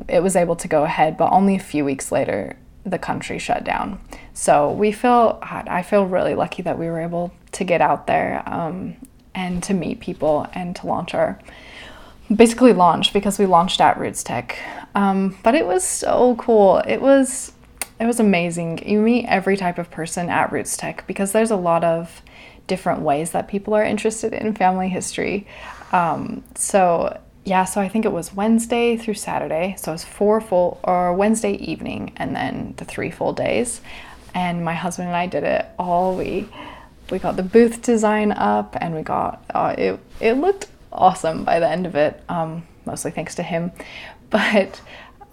it 0.07 0.21
was 0.21 0.35
able 0.35 0.55
to 0.57 0.67
go 0.67 0.83
ahead. 0.83 1.17
But 1.17 1.31
only 1.31 1.55
a 1.55 1.59
few 1.59 1.85
weeks 1.85 2.11
later, 2.11 2.57
the 2.85 2.99
country 2.99 3.39
shut 3.39 3.63
down. 3.63 3.99
So 4.33 4.71
we 4.71 4.91
feel 4.91 5.39
I 5.41 5.81
feel 5.81 6.05
really 6.05 6.35
lucky 6.35 6.61
that 6.63 6.77
we 6.77 6.87
were 6.87 6.99
able 6.99 7.33
to 7.53 7.63
get 7.63 7.81
out 7.81 8.07
there 8.07 8.43
um, 8.45 8.95
and 9.33 9.63
to 9.63 9.73
meet 9.73 9.99
people 9.99 10.47
and 10.53 10.75
to 10.77 10.87
launch 10.87 11.13
our 11.13 11.39
basically 12.33 12.73
launch 12.73 13.13
because 13.13 13.37
we 13.37 13.45
launched 13.45 13.81
at 13.81 13.97
Roots 13.97 14.23
Tech. 14.23 14.57
Um, 14.95 15.37
but 15.43 15.55
it 15.55 15.65
was 15.65 15.83
so 15.83 16.35
cool. 16.37 16.77
It 16.87 17.01
was 17.01 17.51
it 17.99 18.05
was 18.05 18.19
amazing. 18.19 18.87
You 18.87 18.99
meet 18.99 19.25
every 19.25 19.55
type 19.55 19.77
of 19.77 19.89
person 19.89 20.29
at 20.29 20.51
Roots 20.51 20.75
Tech 20.75 21.07
because 21.07 21.31
there's 21.31 21.51
a 21.51 21.55
lot 21.55 21.83
of 21.83 22.21
different 22.67 23.01
ways 23.01 23.31
that 23.31 23.47
people 23.47 23.73
are 23.73 23.83
interested 23.83 24.33
in 24.33 24.53
family 24.53 24.89
history. 24.89 25.47
Um, 25.91 26.43
so 26.55 27.17
yeah, 27.45 27.63
so 27.63 27.79
I 27.79 27.87
think 27.87 28.05
it 28.05 28.11
was 28.11 28.33
Wednesday 28.33 28.97
through 28.97 29.13
Saturday. 29.13 29.75
So 29.77 29.91
it 29.91 29.95
was 29.95 30.03
four 30.03 30.41
full, 30.41 30.79
or 30.83 31.13
Wednesday 31.13 31.53
evening, 31.53 32.11
and 32.17 32.35
then 32.35 32.73
the 32.77 32.85
three 32.85 33.11
full 33.11 33.33
days. 33.33 33.81
And 34.33 34.65
my 34.65 34.73
husband 34.73 35.07
and 35.07 35.15
I 35.15 35.27
did 35.27 35.43
it 35.43 35.65
all. 35.79 36.17
We 36.17 36.49
we 37.11 37.19
got 37.19 37.35
the 37.35 37.43
booth 37.43 37.83
design 37.83 38.31
up, 38.31 38.75
and 38.81 38.95
we 38.95 39.03
got 39.03 39.45
uh, 39.53 39.75
it. 39.77 39.99
It 40.19 40.33
looked 40.33 40.67
awesome 40.95 41.43
by 41.43 41.59
the 41.59 41.69
end 41.69 41.85
of 41.85 41.95
it. 41.95 42.21
Um, 42.29 42.65
mostly 42.85 43.11
thanks 43.11 43.35
to 43.35 43.43
him, 43.43 43.71
but 44.29 44.81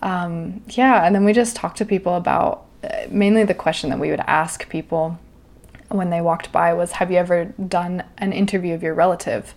um, 0.03 0.63
yeah. 0.69 1.05
And 1.05 1.15
then 1.15 1.25
we 1.25 1.33
just 1.33 1.57
talked 1.57 1.79
to 1.79 1.85
people 1.85 2.17
about 2.17 2.67
uh, 2.83 3.07
mainly 3.09 3.45
the 3.45 3.55
question 3.55 3.91
that 3.91 3.99
we 3.99 4.11
would 4.11 4.21
ask 4.21 4.69
people 4.69 5.19
when 5.89 6.11
they 6.11 6.21
walked 6.21 6.51
by 6.53 6.73
was, 6.75 6.93
Have 6.93 7.11
you 7.11 7.19
ever 7.19 7.45
done 7.45 8.05
an 8.19 8.33
interview 8.33 8.75
of 8.75 8.83
your 8.83 8.95
relative? 8.95 9.55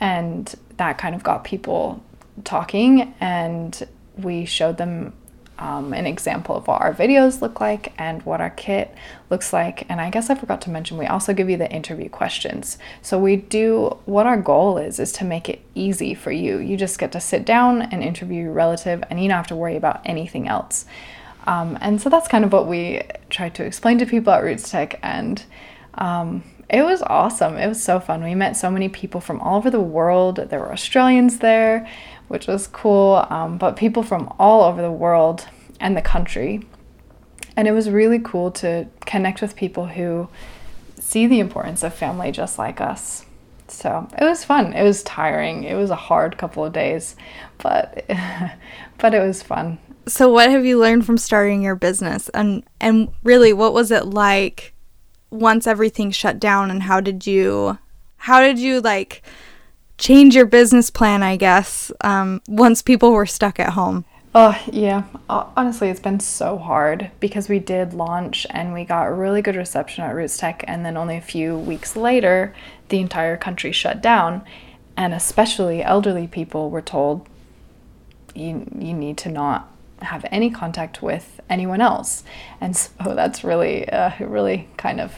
And 0.00 0.54
that 0.76 0.98
kind 0.98 1.14
of 1.14 1.22
got 1.22 1.44
people 1.44 2.02
talking, 2.44 3.14
and 3.20 3.86
we 4.16 4.44
showed 4.44 4.76
them 4.76 5.12
um, 5.58 5.92
an 5.92 6.06
example 6.06 6.56
of 6.56 6.66
what 6.68 6.80
our 6.80 6.94
videos 6.94 7.40
look 7.40 7.60
like 7.60 7.92
and 7.98 8.22
what 8.22 8.40
our 8.40 8.50
kit 8.50 8.94
looks 9.28 9.52
like. 9.52 9.84
And 9.88 10.00
I 10.00 10.10
guess 10.10 10.30
I 10.30 10.34
forgot 10.34 10.60
to 10.62 10.70
mention, 10.70 10.98
we 10.98 11.06
also 11.06 11.34
give 11.34 11.50
you 11.50 11.56
the 11.56 11.70
interview 11.70 12.08
questions. 12.08 12.78
So 13.02 13.18
we 13.18 13.36
do 13.36 13.98
what 14.04 14.26
our 14.26 14.36
goal 14.36 14.78
is, 14.78 14.98
is 14.98 15.12
to 15.12 15.24
make 15.24 15.48
it 15.48 15.60
easy 15.74 16.14
for 16.14 16.30
you. 16.30 16.58
You 16.58 16.76
just 16.76 16.98
get 16.98 17.12
to 17.12 17.20
sit 17.20 17.44
down 17.44 17.82
and 17.82 18.02
interview 18.02 18.44
your 18.44 18.52
relative, 18.52 19.02
and 19.10 19.20
you 19.20 19.28
don't 19.28 19.36
have 19.36 19.46
to 19.48 19.56
worry 19.56 19.76
about 19.76 20.00
anything 20.04 20.46
else. 20.48 20.86
Um, 21.46 21.78
and 21.80 22.00
so 22.00 22.08
that's 22.08 22.28
kind 22.28 22.44
of 22.44 22.52
what 22.52 22.66
we 22.66 23.02
tried 23.30 23.54
to 23.54 23.64
explain 23.64 23.98
to 23.98 24.06
people 24.06 24.32
at 24.32 24.42
Roots 24.42 24.70
Tech, 24.70 24.98
and 25.02 25.42
um, 25.94 26.42
It 26.70 26.82
was 26.82 27.00
awesome. 27.02 27.56
It 27.56 27.66
was 27.66 27.82
so 27.82 27.98
fun. 27.98 28.22
We 28.22 28.34
met 28.34 28.54
so 28.56 28.70
many 28.70 28.90
people 28.90 29.20
from 29.20 29.40
all 29.40 29.56
over 29.56 29.70
the 29.70 29.80
world. 29.80 30.36
There 30.36 30.60
were 30.60 30.72
Australians 30.72 31.38
there, 31.38 31.88
which 32.28 32.46
was 32.46 32.66
cool, 32.66 33.26
um, 33.30 33.58
but 33.58 33.76
people 33.76 34.02
from 34.02 34.32
all 34.38 34.62
over 34.62 34.80
the 34.80 34.92
world 34.92 35.46
and 35.80 35.96
the 35.96 36.02
country. 36.02 36.66
And 37.56 37.66
it 37.66 37.72
was 37.72 37.90
really 37.90 38.20
cool 38.20 38.50
to 38.52 38.86
connect 39.04 39.42
with 39.42 39.56
people 39.56 39.86
who 39.86 40.28
see 41.00 41.26
the 41.26 41.40
importance 41.40 41.82
of 41.82 41.94
family 41.94 42.30
just 42.30 42.58
like 42.58 42.80
us. 42.80 43.24
So 43.66 44.08
it 44.18 44.24
was 44.24 44.44
fun. 44.44 44.72
It 44.72 44.82
was 44.82 45.02
tiring. 45.02 45.64
It 45.64 45.74
was 45.74 45.90
a 45.90 45.96
hard 45.96 46.38
couple 46.38 46.64
of 46.64 46.72
days, 46.72 47.16
but 47.58 48.04
but 48.98 49.14
it 49.14 49.20
was 49.20 49.42
fun. 49.42 49.78
So 50.06 50.30
what 50.30 50.50
have 50.50 50.64
you 50.64 50.78
learned 50.78 51.04
from 51.04 51.18
starting 51.18 51.62
your 51.62 51.76
business 51.76 52.28
and 52.30 52.64
and 52.80 53.08
really 53.22 53.52
what 53.52 53.74
was 53.74 53.90
it 53.90 54.06
like 54.06 54.74
once 55.30 55.66
everything 55.66 56.10
shut 56.10 56.40
down 56.40 56.70
and 56.70 56.84
how 56.84 57.00
did 57.00 57.26
you 57.26 57.78
how 58.16 58.40
did 58.40 58.58
you 58.58 58.80
like 58.80 59.22
change 59.98 60.34
your 60.34 60.46
business 60.46 60.90
plan 60.90 61.22
i 61.22 61.36
guess 61.36 61.92
um, 62.02 62.40
once 62.48 62.82
people 62.82 63.12
were 63.12 63.26
stuck 63.26 63.60
at 63.60 63.72
home 63.74 64.04
oh 64.34 64.58
yeah 64.72 65.04
honestly 65.28 65.88
it's 65.88 66.00
been 66.00 66.20
so 66.20 66.56
hard 66.56 67.10
because 67.20 67.48
we 67.48 67.58
did 67.58 67.92
launch 67.92 68.46
and 68.50 68.72
we 68.72 68.84
got 68.84 69.04
really 69.04 69.42
good 69.42 69.56
reception 69.56 70.04
at 70.04 70.14
roots 70.14 70.36
tech 70.36 70.64
and 70.66 70.84
then 70.84 70.96
only 70.96 71.16
a 71.16 71.20
few 71.20 71.56
weeks 71.56 71.96
later 71.96 72.54
the 72.88 72.98
entire 72.98 73.36
country 73.36 73.72
shut 73.72 74.00
down 74.00 74.42
and 74.96 75.14
especially 75.14 75.82
elderly 75.82 76.26
people 76.26 76.70
were 76.70 76.82
told 76.82 77.26
you, 78.34 78.66
you 78.78 78.94
need 78.94 79.18
to 79.18 79.28
not 79.28 79.70
have 80.00 80.24
any 80.30 80.50
contact 80.50 81.02
with 81.02 81.40
anyone 81.50 81.80
else. 81.80 82.24
And 82.60 82.76
so 82.76 82.92
that's 83.00 83.44
really, 83.44 83.88
uh, 83.88 84.12
really 84.20 84.68
kind 84.76 85.00
of 85.00 85.14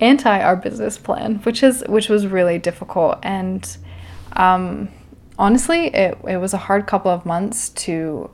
anti 0.00 0.40
our 0.40 0.56
business 0.56 0.98
plan, 0.98 1.36
which 1.36 1.62
is 1.62 1.84
which 1.88 2.08
was 2.08 2.26
really 2.26 2.58
difficult. 2.58 3.18
And 3.22 3.76
um, 4.36 4.88
honestly, 5.38 5.86
it 5.86 6.18
it 6.28 6.36
was 6.38 6.54
a 6.54 6.58
hard 6.58 6.86
couple 6.86 7.10
of 7.10 7.26
months 7.26 7.68
to 7.70 8.30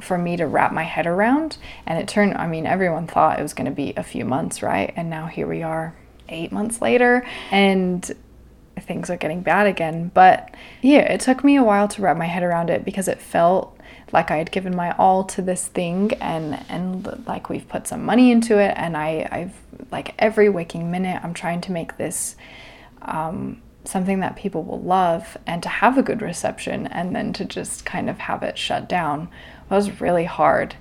for 0.00 0.18
me 0.18 0.36
to 0.36 0.46
wrap 0.46 0.72
my 0.72 0.82
head 0.82 1.06
around. 1.06 1.58
And 1.86 1.98
it 1.98 2.08
turned. 2.08 2.34
I 2.36 2.46
mean, 2.46 2.66
everyone 2.66 3.06
thought 3.06 3.38
it 3.38 3.42
was 3.42 3.54
going 3.54 3.66
to 3.66 3.70
be 3.70 3.94
a 3.96 4.02
few 4.02 4.24
months, 4.24 4.62
right? 4.62 4.92
And 4.96 5.10
now 5.10 5.26
here 5.26 5.46
we 5.46 5.62
are, 5.62 5.94
eight 6.28 6.52
months 6.52 6.82
later, 6.82 7.26
and 7.50 8.10
things 8.80 9.08
are 9.10 9.16
getting 9.16 9.40
bad 9.40 9.66
again. 9.66 10.10
But 10.12 10.54
yeah, 10.82 11.00
it 11.12 11.20
took 11.20 11.42
me 11.42 11.56
a 11.56 11.64
while 11.64 11.88
to 11.88 12.02
wrap 12.02 12.16
my 12.16 12.26
head 12.26 12.42
around 12.42 12.70
it 12.70 12.84
because 12.84 13.08
it 13.08 13.20
felt 13.20 13.78
like 14.12 14.30
I 14.30 14.36
had 14.36 14.52
given 14.52 14.74
my 14.74 14.92
all 14.96 15.24
to 15.24 15.42
this 15.42 15.66
thing 15.66 16.12
and 16.20 16.64
and 16.68 17.26
like 17.26 17.48
we've 17.48 17.68
put 17.68 17.88
some 17.88 18.04
money 18.04 18.30
into 18.30 18.58
it 18.58 18.72
and 18.76 18.96
I 18.96 19.28
I've 19.30 19.90
like 19.90 20.14
every 20.18 20.48
waking 20.48 20.90
minute 20.90 21.20
I'm 21.24 21.34
trying 21.34 21.60
to 21.62 21.72
make 21.72 21.96
this 21.96 22.36
um, 23.02 23.62
something 23.88 24.20
that 24.20 24.36
people 24.36 24.62
will 24.62 24.80
love 24.80 25.36
and 25.46 25.62
to 25.62 25.68
have 25.68 25.98
a 25.98 26.02
good 26.02 26.22
reception 26.22 26.86
and 26.86 27.14
then 27.14 27.32
to 27.34 27.44
just 27.44 27.84
kind 27.84 28.10
of 28.10 28.18
have 28.18 28.42
it 28.42 28.58
shut 28.58 28.88
down 28.88 29.28
was 29.70 30.00
really 30.00 30.24
hard. 30.24 30.76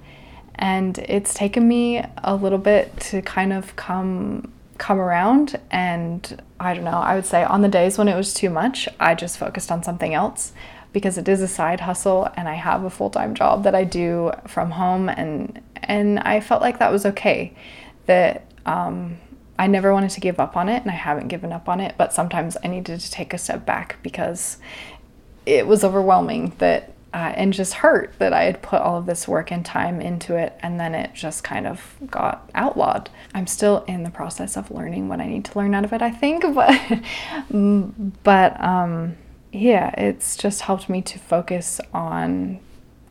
And 0.56 0.98
it's 1.00 1.34
taken 1.34 1.68
me 1.68 2.04
a 2.24 2.36
little 2.36 2.58
bit 2.58 2.98
to 3.02 3.22
kind 3.22 3.54
of 3.54 3.76
come 3.76 4.52
come 4.78 5.00
around 5.00 5.58
and 5.72 6.42
I 6.60 6.74
don't 6.74 6.84
know 6.84 6.92
I 6.92 7.16
would 7.16 7.26
say 7.26 7.46
on 7.46 7.62
the 7.62 7.70
days 7.70 7.98
when 7.98 8.10
it 8.10 8.16
was 8.16 8.34
too 8.34 8.50
much 8.50 8.90
I 9.00 9.16
just 9.16 9.38
focused 9.38 9.72
on 9.72 9.84
something 9.84 10.14
else 10.14 10.52
because 10.92 11.18
it 11.18 11.30
is 11.30 11.42
a 11.42 11.48
side 11.48 11.80
hustle 11.80 12.30
and 12.36 12.50
I 12.50 12.56
have 12.56 12.84
a 12.84 12.90
full-time 12.90 13.36
job 13.36 13.64
that 13.64 13.74
I 13.74 13.86
do 13.86 14.34
from 14.48 14.72
home 14.72 15.08
and 15.08 15.62
and 15.76 16.20
I 16.20 16.40
felt 16.40 16.62
like 16.62 16.80
that 16.80 16.92
was 16.92 17.06
okay. 17.06 17.54
That 18.06 18.46
um, 18.66 19.18
I 19.58 19.68
never 19.68 19.94
wanted 19.94 20.12
to 20.12 20.20
give 20.20 20.40
up 20.40 20.58
on 20.58 20.70
it 20.70 20.82
and 20.82 20.92
I 20.92 20.96
haven't 20.96 21.28
given 21.28 21.52
up 21.52 21.70
on 21.70 21.80
it 21.80 21.96
but 21.98 22.14
sometimes 22.14 22.58
I 22.64 22.68
needed 22.68 23.00
to 23.00 23.12
take 23.12 23.34
a 23.34 23.38
step 23.38 23.66
back 23.66 23.98
because 24.04 24.58
it 25.46 25.68
was 25.68 25.84
overwhelming 25.84 26.54
that 26.58 26.92
uh, 27.14 27.32
and 27.38 27.54
just 27.54 27.76
hurt 27.76 28.14
that 28.20 28.34
I 28.34 28.44
had 28.44 28.62
put 28.62 28.82
all 28.82 28.98
of 28.98 29.06
this 29.06 29.26
work 29.26 29.50
and 29.50 29.66
time 29.66 30.02
into 30.02 30.36
it 30.36 30.58
and 30.60 30.78
then 30.78 30.94
it 30.94 31.14
just 31.14 31.46
kind 31.46 31.66
of 31.66 31.96
got 32.12 32.50
outlawed. 32.54 33.10
I'm 33.34 33.48
still 33.48 33.86
in 33.88 34.04
the 34.04 34.10
process 34.10 34.58
of 34.58 34.70
learning 34.70 35.08
what 35.08 35.22
I 35.22 35.28
need 35.28 35.46
to 35.46 35.58
learn 35.58 35.74
out 35.74 35.86
of 35.86 35.94
it, 35.94 36.02
I 36.02 36.12
think, 36.12 36.44
but 36.54 37.02
but 38.24 38.62
um 38.62 39.16
yeah, 39.54 39.92
it's 39.98 40.36
just 40.36 40.62
helped 40.62 40.90
me 40.90 41.02
to 41.04 41.18
focus 41.18 41.80
on 41.94 42.60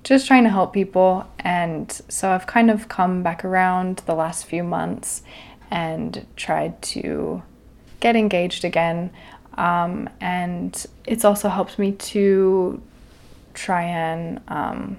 just 0.03 0.27
trying 0.27 0.45
to 0.45 0.51
help 0.51 0.75
people. 0.75 1.27
And 1.39 1.91
so 2.09 2.31
I've 2.31 2.47
kind 2.47 2.71
of 2.71 2.89
come 2.89 3.23
back 3.23 3.45
around 3.45 4.03
the 4.05 4.15
last 4.15 4.45
few 4.45 4.63
months 4.63 5.23
and 5.71 6.27
tried 6.37 6.81
to 6.83 7.43
get 8.01 8.17
engaged 8.17 8.65
again. 8.65 9.11
Um, 9.57 10.09
and 10.21 10.85
it's 11.07 11.25
also 11.25 11.49
helped 11.49 11.79
me 11.79 11.93
to 11.93 12.83
try 13.55 13.83
and 13.83 14.41
um, 14.49 14.99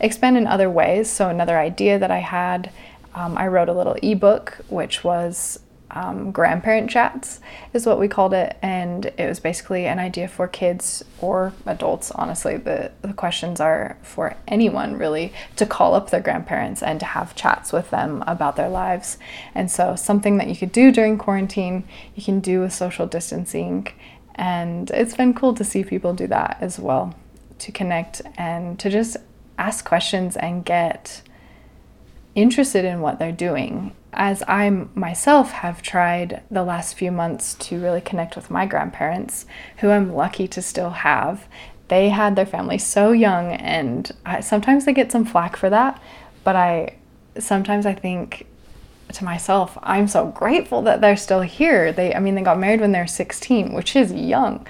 expand 0.00 0.36
in 0.36 0.46
other 0.46 0.70
ways. 0.70 1.10
So, 1.10 1.28
another 1.28 1.58
idea 1.58 1.98
that 1.98 2.10
I 2.10 2.18
had, 2.18 2.70
um, 3.14 3.36
I 3.36 3.48
wrote 3.48 3.68
a 3.68 3.72
little 3.72 3.96
ebook, 4.02 4.58
which 4.68 5.02
was 5.02 5.58
um, 5.90 6.32
grandparent 6.32 6.90
chats 6.90 7.40
is 7.72 7.86
what 7.86 7.98
we 7.98 8.08
called 8.08 8.34
it. 8.34 8.56
And 8.62 9.06
it 9.06 9.28
was 9.28 9.40
basically 9.40 9.86
an 9.86 9.98
idea 9.98 10.28
for 10.28 10.48
kids 10.48 11.04
or 11.20 11.52
adults 11.64 12.10
honestly. 12.10 12.56
The, 12.56 12.92
the 13.02 13.12
questions 13.12 13.60
are 13.60 13.96
for 14.02 14.36
anyone 14.48 14.98
really 14.98 15.32
to 15.56 15.66
call 15.66 15.94
up 15.94 16.10
their 16.10 16.20
grandparents 16.20 16.82
and 16.82 17.00
to 17.00 17.06
have 17.06 17.34
chats 17.34 17.72
with 17.72 17.90
them 17.90 18.24
about 18.26 18.56
their 18.56 18.68
lives. 18.68 19.18
And 19.54 19.70
so 19.70 19.96
something 19.96 20.38
that 20.38 20.48
you 20.48 20.56
could 20.56 20.72
do 20.72 20.90
during 20.90 21.18
quarantine 21.18 21.84
you 22.14 22.22
can 22.22 22.40
do 22.40 22.60
with 22.60 22.72
social 22.72 23.06
distancing. 23.06 23.88
And 24.34 24.90
it's 24.90 25.14
been 25.14 25.34
cool 25.34 25.54
to 25.54 25.64
see 25.64 25.84
people 25.84 26.12
do 26.12 26.26
that 26.26 26.58
as 26.60 26.78
well 26.78 27.14
to 27.58 27.72
connect 27.72 28.22
and 28.36 28.78
to 28.78 28.90
just 28.90 29.16
ask 29.58 29.84
questions 29.84 30.36
and 30.36 30.64
get 30.64 31.22
interested 32.36 32.84
in 32.84 33.00
what 33.00 33.18
they're 33.18 33.32
doing 33.32 33.92
as 34.16 34.42
I 34.48 34.70
myself 34.94 35.52
have 35.52 35.82
tried 35.82 36.42
the 36.50 36.64
last 36.64 36.94
few 36.94 37.12
months 37.12 37.54
to 37.54 37.78
really 37.78 38.00
connect 38.00 38.34
with 38.34 38.50
my 38.50 38.64
grandparents, 38.64 39.44
who 39.78 39.90
I'm 39.90 40.14
lucky 40.14 40.48
to 40.48 40.62
still 40.62 40.90
have, 40.90 41.46
they 41.88 42.08
had 42.08 42.34
their 42.34 42.46
family 42.46 42.78
so 42.78 43.12
young, 43.12 43.52
and 43.52 44.10
I, 44.24 44.40
sometimes 44.40 44.84
they 44.84 44.92
get 44.92 45.12
some 45.12 45.24
flack 45.24 45.56
for 45.56 45.70
that. 45.70 46.00
But 46.42 46.56
I 46.56 46.96
sometimes 47.38 47.86
I 47.86 47.94
think 47.94 48.46
to 49.12 49.24
myself, 49.24 49.78
I'm 49.82 50.08
so 50.08 50.28
grateful 50.28 50.82
that 50.82 51.00
they're 51.00 51.16
still 51.16 51.42
here. 51.42 51.92
They, 51.92 52.14
I 52.14 52.18
mean, 52.18 52.34
they 52.34 52.42
got 52.42 52.58
married 52.58 52.80
when 52.80 52.92
they're 52.92 53.06
16, 53.06 53.72
which 53.72 53.94
is 53.94 54.12
young, 54.12 54.66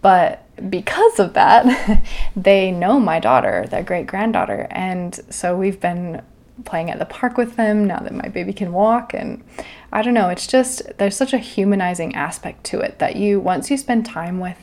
but 0.00 0.40
because 0.70 1.18
of 1.18 1.34
that, 1.34 2.02
they 2.36 2.70
know 2.70 3.00
my 3.00 3.18
daughter, 3.18 3.66
their 3.68 3.82
great 3.82 4.06
granddaughter, 4.06 4.68
and 4.70 5.20
so 5.28 5.56
we've 5.56 5.80
been 5.80 6.22
playing 6.64 6.90
at 6.90 6.98
the 6.98 7.04
park 7.04 7.36
with 7.36 7.56
them 7.56 7.84
now 7.84 7.98
that 7.98 8.14
my 8.14 8.28
baby 8.28 8.52
can 8.52 8.72
walk 8.72 9.12
and 9.12 9.42
I 9.92 10.02
don't 10.02 10.14
know, 10.14 10.28
it's 10.28 10.46
just 10.46 10.82
there's 10.98 11.16
such 11.16 11.32
a 11.32 11.38
humanizing 11.38 12.14
aspect 12.14 12.64
to 12.64 12.80
it 12.80 12.98
that 12.98 13.16
you 13.16 13.40
once 13.40 13.70
you 13.70 13.76
spend 13.76 14.06
time 14.06 14.38
with 14.38 14.58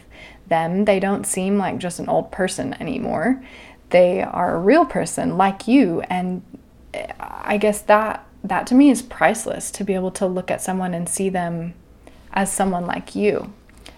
them, 0.47 0.85
they 0.85 0.99
don't 0.99 1.25
seem 1.25 1.57
like 1.57 1.77
just 1.77 1.99
an 1.99 2.09
old 2.09 2.31
person 2.31 2.75
anymore. 2.79 3.43
They 3.89 4.21
are 4.21 4.55
a 4.55 4.59
real 4.59 4.85
person 4.85 5.37
like 5.37 5.67
you 5.67 6.01
and 6.01 6.43
I 7.19 7.57
guess 7.57 7.81
that 7.83 8.25
that 8.43 8.67
to 8.67 8.75
me 8.75 8.89
is 8.89 9.01
priceless 9.01 9.69
to 9.71 9.83
be 9.83 9.93
able 9.93 10.11
to 10.11 10.25
look 10.25 10.49
at 10.49 10.61
someone 10.61 10.93
and 10.93 11.07
see 11.07 11.29
them 11.29 11.73
as 12.33 12.51
someone 12.51 12.85
like 12.85 13.15
you. 13.15 13.53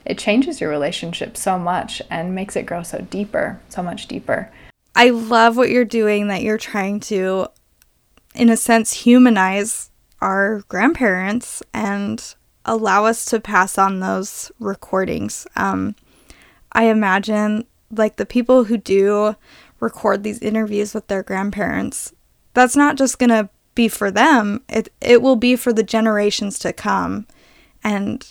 It 0.05 0.17
changes 0.17 0.59
your 0.59 0.69
relationship 0.69 1.37
so 1.37 1.57
much 1.57 2.01
and 2.09 2.35
makes 2.35 2.55
it 2.55 2.65
grow 2.65 2.83
so 2.83 2.99
deeper, 3.01 3.61
so 3.69 3.81
much 3.81 4.07
deeper. 4.07 4.51
I 4.95 5.09
love 5.11 5.55
what 5.57 5.69
you're 5.69 5.85
doing 5.85 6.27
that 6.27 6.43
you're 6.43 6.57
trying 6.57 6.99
to 7.01 7.47
in 8.35 8.49
a 8.49 8.57
sense, 8.57 8.93
humanize 8.93 9.91
our 10.21 10.63
grandparents 10.67 11.61
and 11.73 12.35
allow 12.65 13.05
us 13.05 13.25
to 13.25 13.39
pass 13.39 13.77
on 13.77 13.99
those 13.99 14.51
recordings. 14.59 15.45
Um, 15.55 15.95
I 16.71 16.85
imagine, 16.85 17.65
like, 17.91 18.15
the 18.15 18.25
people 18.25 18.63
who 18.63 18.77
do 18.77 19.35
record 19.79 20.23
these 20.23 20.39
interviews 20.39 20.93
with 20.93 21.07
their 21.07 21.23
grandparents, 21.23 22.13
that's 22.53 22.75
not 22.75 22.95
just 22.95 23.19
going 23.19 23.29
to 23.29 23.49
be 23.75 23.87
for 23.87 24.11
them, 24.11 24.61
it, 24.69 24.89
it 25.01 25.21
will 25.21 25.35
be 25.35 25.55
for 25.55 25.73
the 25.73 25.83
generations 25.83 26.57
to 26.59 26.71
come. 26.71 27.27
And, 27.83 28.27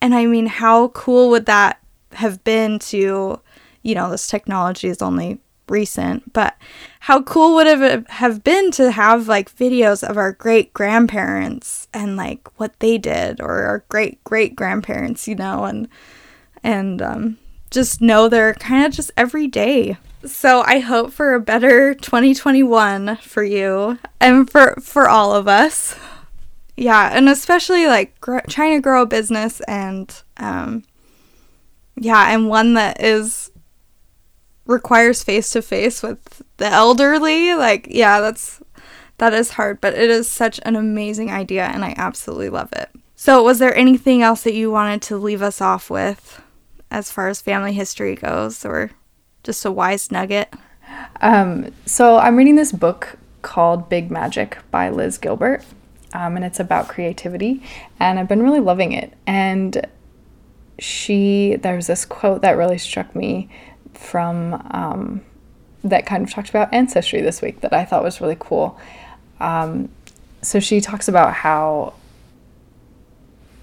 and 0.00 0.14
I 0.14 0.26
mean, 0.26 0.46
how 0.46 0.88
cool 0.88 1.30
would 1.30 1.46
that 1.46 1.80
have 2.12 2.42
been 2.42 2.78
to, 2.78 3.40
you 3.82 3.94
know, 3.94 4.10
this 4.10 4.26
technology 4.26 4.88
is 4.88 5.00
only 5.02 5.38
recent, 5.72 6.32
but 6.32 6.56
how 7.00 7.22
cool 7.22 7.56
would 7.56 7.66
it 7.66 8.08
have 8.10 8.44
been 8.44 8.70
to 8.72 8.92
have 8.92 9.26
like 9.26 9.52
videos 9.56 10.08
of 10.08 10.16
our 10.16 10.32
great 10.32 10.72
grandparents 10.72 11.88
and 11.92 12.16
like 12.16 12.46
what 12.60 12.78
they 12.78 12.98
did 12.98 13.40
or 13.40 13.62
our 13.64 13.84
great 13.88 14.22
great 14.22 14.54
grandparents, 14.54 15.26
you 15.26 15.34
know, 15.34 15.64
and 15.64 15.88
and 16.62 17.02
um, 17.02 17.38
just 17.72 18.00
know 18.00 18.28
they're 18.28 18.54
kind 18.54 18.84
of 18.86 18.92
just 18.92 19.10
every 19.16 19.48
day. 19.48 19.96
So 20.24 20.62
I 20.64 20.78
hope 20.78 21.12
for 21.12 21.34
a 21.34 21.40
better 21.40 21.94
2021 21.94 23.16
for 23.16 23.42
you 23.42 23.98
and 24.20 24.48
for 24.48 24.76
for 24.80 25.08
all 25.08 25.34
of 25.34 25.48
us. 25.48 25.96
yeah, 26.76 27.10
and 27.12 27.28
especially 27.28 27.86
like 27.86 28.20
gr- 28.20 28.38
trying 28.48 28.76
to 28.76 28.82
grow 28.82 29.02
a 29.02 29.06
business 29.06 29.60
and 29.62 30.22
um 30.36 30.84
yeah, 31.96 32.32
and 32.32 32.48
one 32.48 32.74
that 32.74 33.02
is 33.02 33.51
requires 34.72 35.22
face 35.22 35.50
to 35.50 35.62
face 35.62 36.02
with 36.02 36.42
the 36.56 36.66
elderly, 36.66 37.54
like 37.54 37.86
yeah, 37.90 38.20
that's 38.20 38.60
that 39.18 39.32
is 39.32 39.50
hard, 39.50 39.80
but 39.80 39.94
it 39.94 40.10
is 40.10 40.28
such 40.28 40.58
an 40.64 40.74
amazing 40.74 41.30
idea 41.30 41.66
and 41.66 41.84
I 41.84 41.94
absolutely 41.96 42.48
love 42.48 42.72
it. 42.72 42.90
So, 43.14 43.40
was 43.40 43.60
there 43.60 43.72
anything 43.76 44.20
else 44.20 44.42
that 44.42 44.54
you 44.54 44.72
wanted 44.72 45.00
to 45.02 45.16
leave 45.16 45.42
us 45.42 45.60
off 45.60 45.88
with 45.88 46.42
as 46.90 47.12
far 47.12 47.28
as 47.28 47.40
family 47.40 47.72
history 47.72 48.16
goes 48.16 48.64
or 48.64 48.90
just 49.44 49.64
a 49.64 49.70
wise 49.70 50.10
nugget? 50.10 50.52
Um, 51.20 51.72
so, 51.86 52.18
I'm 52.18 52.34
reading 52.34 52.56
this 52.56 52.72
book 52.72 53.16
called 53.42 53.88
Big 53.88 54.10
Magic 54.10 54.58
by 54.72 54.90
Liz 54.90 55.18
Gilbert, 55.18 55.64
um, 56.12 56.34
and 56.34 56.44
it's 56.44 56.58
about 56.58 56.88
creativity, 56.88 57.62
and 58.00 58.18
I've 58.18 58.26
been 58.26 58.42
really 58.42 58.58
loving 58.58 58.90
it. 58.90 59.12
And 59.24 59.86
she, 60.80 61.54
there's 61.62 61.86
this 61.86 62.04
quote 62.04 62.42
that 62.42 62.56
really 62.56 62.78
struck 62.78 63.14
me 63.14 63.48
from 64.02 64.54
um, 64.70 65.22
that 65.84 66.06
kind 66.06 66.22
of 66.22 66.30
talked 66.30 66.50
about 66.50 66.72
ancestry 66.72 67.20
this 67.20 67.42
week 67.42 67.60
that 67.60 67.72
I 67.72 67.84
thought 67.84 68.02
was 68.02 68.20
really 68.20 68.36
cool. 68.38 68.78
Um, 69.40 69.88
so 70.42 70.60
she 70.60 70.80
talks 70.80 71.08
about 71.08 71.32
how 71.34 71.94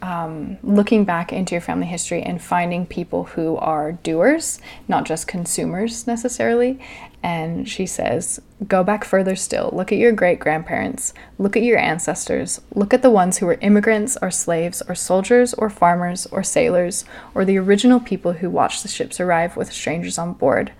um, 0.01 0.57
looking 0.63 1.05
back 1.05 1.33
into 1.33 1.53
your 1.53 1.61
family 1.61 1.87
history 1.87 2.21
and 2.21 2.41
finding 2.41 2.85
people 2.85 3.25
who 3.25 3.57
are 3.57 3.93
doers, 3.93 4.59
not 4.87 5.05
just 5.05 5.27
consumers 5.27 6.07
necessarily. 6.07 6.79
And 7.21 7.67
she 7.67 7.85
says, 7.85 8.41
go 8.67 8.83
back 8.83 9.03
further 9.03 9.35
still. 9.35 9.69
Look 9.73 9.91
at 9.91 9.97
your 9.97 10.13
great 10.13 10.39
grandparents. 10.39 11.13
Look 11.37 11.57
at 11.57 11.63
your 11.63 11.77
ancestors. 11.77 12.61
Look 12.73 12.93
at 12.93 13.01
the 13.01 13.09
ones 13.09 13.37
who 13.37 13.45
were 13.45 13.57
immigrants 13.61 14.17
or 14.21 14.31
slaves 14.31 14.81
or 14.87 14.95
soldiers 14.95 15.53
or 15.55 15.69
farmers 15.69 16.25
or 16.27 16.43
sailors 16.43 17.03
or 17.35 17.43
the 17.43 17.57
original 17.57 17.99
people 17.99 18.33
who 18.33 18.49
watched 18.49 18.83
the 18.83 18.89
ships 18.89 19.19
arrive 19.19 19.57
with 19.57 19.73
strangers 19.73 20.17
on 20.17 20.33
board. 20.33 20.71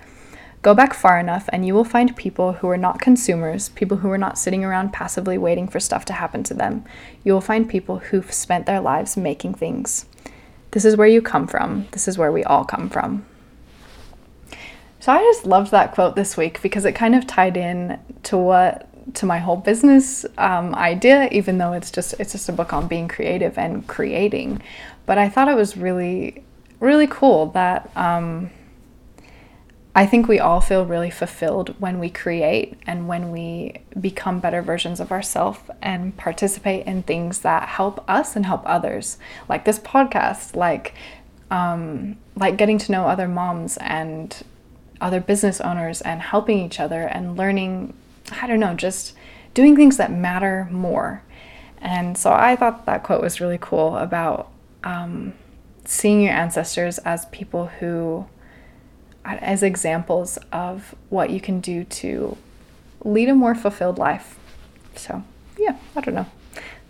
Go 0.62 0.74
back 0.74 0.94
far 0.94 1.18
enough, 1.18 1.48
and 1.54 1.66
you 1.66 1.74
will 1.74 1.86
find 1.86 2.16
people 2.18 2.54
who 2.54 2.68
are 2.68 2.78
not 2.78 3.00
consumers, 3.00 3.70
people 3.70 3.98
who 3.98 4.12
are 4.12 4.18
not 4.18 4.38
sitting 4.38 4.66
around 4.66 4.92
passively 4.92 5.38
waiting 5.38 5.70
for 5.70 5.80
stuff 5.80 6.04
to 6.06 6.14
happen 6.14 6.44
to 6.44 6.54
them. 6.54 6.84
You 7.24 7.32
will 7.32 7.42
find 7.42 7.70
people 7.70 8.00
who've 8.00 8.32
spent 8.32 8.66
their 8.66 8.82
lives 8.82 9.16
making 9.16 9.54
things. 9.54 10.06
This 10.72 10.84
is 10.84 10.98
where 10.98 11.08
you 11.08 11.22
come 11.22 11.48
from. 11.48 11.88
This 11.92 12.10
is 12.10 12.18
where 12.18 12.32
we 12.32 12.44
all 12.44 12.66
come 12.66 12.90
from. 12.90 13.26
So 15.00 15.14
I 15.14 15.20
just 15.20 15.46
loved 15.46 15.72
that 15.72 15.94
quote 15.94 16.18
this 16.18 16.36
week 16.36 16.62
because 16.62 16.84
it 16.84 16.92
kind 16.92 17.16
of 17.16 17.26
tied 17.26 17.56
in 17.56 17.98
to 18.24 18.38
what 18.38 18.86
to 19.16 19.26
my 19.26 19.38
whole 19.40 19.56
business 19.56 20.26
um, 20.38 20.76
idea, 20.76 21.30
even 21.32 21.58
though 21.58 21.72
it's 21.72 21.90
just 21.90 22.16
it's 22.20 22.34
just 22.34 22.50
a 22.50 22.52
book 22.52 22.74
on 22.74 22.90
being 22.90 23.08
creative 23.08 23.58
and 23.58 23.88
creating. 23.88 24.62
But 25.06 25.18
I 25.18 25.30
thought 25.30 25.48
it 25.48 25.56
was 25.56 25.78
really 25.78 26.44
really 26.82 27.08
cool 27.08 27.46
that. 27.52 27.90
Um, 27.96 28.52
I 29.96 30.06
think 30.06 30.28
we 30.28 30.40
all 30.40 30.62
feel 30.62 30.86
really 30.86 31.10
fulfilled 31.10 31.76
when 31.80 32.00
we 32.00 32.10
create 32.10 32.78
and 32.86 33.08
when 33.08 33.32
we 33.32 33.82
become 34.00 34.40
better 34.40 34.62
versions 34.62 35.00
of 35.00 35.12
ourselves 35.12 35.60
and 35.82 36.16
participate 36.16 36.86
in 36.86 37.04
things 37.04 37.40
that 37.40 37.68
help 37.70 38.08
us 38.08 38.36
and 38.36 38.46
help 38.46 38.62
others, 38.66 39.18
like 39.48 39.66
this 39.66 39.80
podcast, 39.80 40.56
like 40.56 40.94
um, 41.50 42.18
like 42.36 42.58
getting 42.58 42.78
to 42.78 42.92
know 42.92 43.08
other 43.08 43.28
moms 43.28 43.78
and 43.78 44.44
other 45.02 45.20
business 45.20 45.60
owners 45.60 46.02
and 46.02 46.22
helping 46.22 46.60
each 46.60 46.80
other 46.80 47.04
and 47.04 47.36
learning. 47.36 47.94
I 48.42 48.46
don't 48.46 48.60
know, 48.60 48.76
just 48.76 49.16
doing 49.56 49.76
things 49.76 49.98
that 49.98 50.12
matter 50.12 50.68
more. 50.72 51.24
And 51.82 52.16
so 52.18 52.32
I 52.32 52.56
thought 52.56 52.86
that 52.86 53.04
quote 53.04 53.22
was 53.22 53.42
really 53.42 53.58
cool 53.60 53.98
about 53.98 54.52
um, 54.84 55.34
seeing 55.86 56.22
your 56.22 56.34
ancestors 56.34 57.00
as 57.00 57.26
people 57.28 57.68
who 57.68 58.28
as 59.38 59.64
examples 59.64 60.38
of 60.52 60.96
what 61.10 61.30
you 61.30 61.40
can 61.40 61.60
do 61.60 61.84
to 61.84 62.38
lead 63.04 63.30
a 63.30 63.36
more 63.36 63.56
fulfilled 63.56 63.98
life. 63.98 64.38
So, 64.96 65.24
yeah, 65.58 65.78
I 65.96 66.02
don't 66.02 66.16
know. 66.16 66.26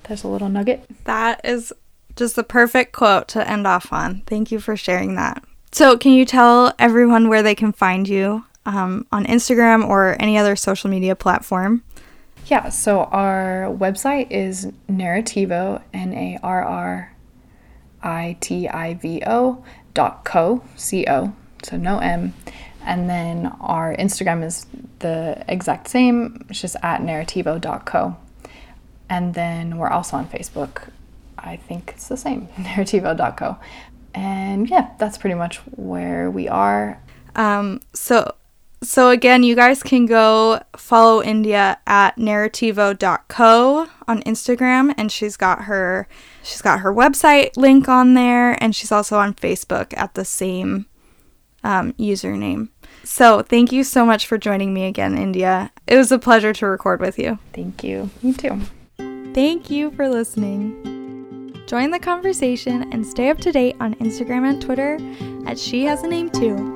There's 0.03 0.23
a 0.23 0.27
little 0.27 0.49
nugget. 0.49 0.85
That 1.03 1.41
is 1.43 1.73
just 2.15 2.35
the 2.35 2.43
perfect 2.43 2.93
quote 2.93 3.27
to 3.29 3.47
end 3.47 3.67
off 3.67 3.93
on. 3.93 4.21
Thank 4.25 4.51
you 4.51 4.59
for 4.59 4.75
sharing 4.75 5.15
that. 5.15 5.43
So, 5.71 5.97
can 5.97 6.13
you 6.13 6.25
tell 6.25 6.73
everyone 6.79 7.29
where 7.29 7.43
they 7.43 7.55
can 7.55 7.71
find 7.71 8.07
you 8.07 8.45
um, 8.65 9.05
on 9.11 9.25
Instagram 9.25 9.87
or 9.87 10.15
any 10.19 10.37
other 10.37 10.55
social 10.55 10.89
media 10.89 11.15
platform? 11.15 11.83
Yeah, 12.47 12.69
so 12.69 13.03
our 13.03 13.67
website 13.69 14.31
is 14.31 14.71
Narrativo, 14.89 15.83
N 15.93 16.13
A 16.13 16.39
R 16.41 16.63
R 16.63 17.15
I 18.01 18.37
T 18.39 18.67
I 18.67 18.95
V 18.95 19.21
O 19.27 19.63
dot 19.93 20.25
co, 20.25 20.63
C 20.75 21.05
O 21.07 21.33
so 21.63 21.77
no 21.77 21.99
M. 21.99 22.33
And 22.85 23.09
then 23.09 23.47
our 23.59 23.95
Instagram 23.95 24.43
is 24.43 24.65
the 24.99 25.43
exact 25.47 25.87
same, 25.89 26.45
it's 26.49 26.61
just 26.61 26.75
at 26.81 27.01
narrativo.co. 27.01 28.17
And 29.09 29.33
then 29.33 29.77
we're 29.77 29.89
also 29.89 30.17
on 30.17 30.27
Facebook. 30.27 30.89
I 31.37 31.57
think 31.57 31.93
it's 31.95 32.07
the 32.07 32.17
same, 32.17 32.47
narrativo.co. 32.55 33.57
And 34.13 34.69
yeah, 34.69 34.91
that's 34.97 35.17
pretty 35.17 35.35
much 35.35 35.57
where 35.75 36.31
we 36.31 36.47
are. 36.47 37.01
Um, 37.35 37.81
so 37.93 38.35
so 38.81 39.09
again, 39.09 39.43
you 39.43 39.55
guys 39.55 39.83
can 39.83 40.05
go 40.05 40.61
follow 40.77 41.21
India 41.21 41.77
at 41.85 42.15
narrativo.co 42.15 43.87
on 44.07 44.21
Instagram 44.23 44.93
and 44.97 45.11
she's 45.11 45.35
got 45.35 45.65
her 45.65 46.07
she's 46.41 46.61
got 46.61 46.79
her 46.79 46.93
website 46.93 47.55
link 47.57 47.89
on 47.89 48.13
there 48.13 48.61
and 48.63 48.75
she's 48.75 48.91
also 48.91 49.17
on 49.17 49.33
Facebook 49.33 49.93
at 49.97 50.13
the 50.13 50.23
same 50.23 50.85
um, 51.63 51.93
username. 51.93 52.69
So 53.03 53.41
thank 53.41 53.71
you 53.71 53.83
so 53.83 54.05
much 54.05 54.27
for 54.27 54.37
joining 54.37 54.73
me 54.73 54.85
again, 54.85 55.17
India. 55.17 55.71
It 55.87 55.97
was 55.97 56.11
a 56.11 56.19
pleasure 56.19 56.53
to 56.53 56.65
record 56.67 57.01
with 57.01 57.17
you. 57.17 57.39
Thank 57.53 57.83
you. 57.83 58.09
You 58.21 58.33
too. 58.33 58.61
Thank 59.33 59.69
you 59.69 59.91
for 59.91 60.09
listening. 60.09 61.55
Join 61.67 61.91
the 61.91 61.99
conversation 61.99 62.91
and 62.91 63.05
stay 63.05 63.29
up 63.29 63.37
to 63.39 63.51
date 63.51 63.75
on 63.79 63.93
Instagram 63.95 64.49
and 64.49 64.61
Twitter 64.61 64.97
at 65.47 65.59
She 65.59 65.85
Has 65.85 66.03
a 66.03 66.07
Name 66.07 66.31
Too. 66.31 66.75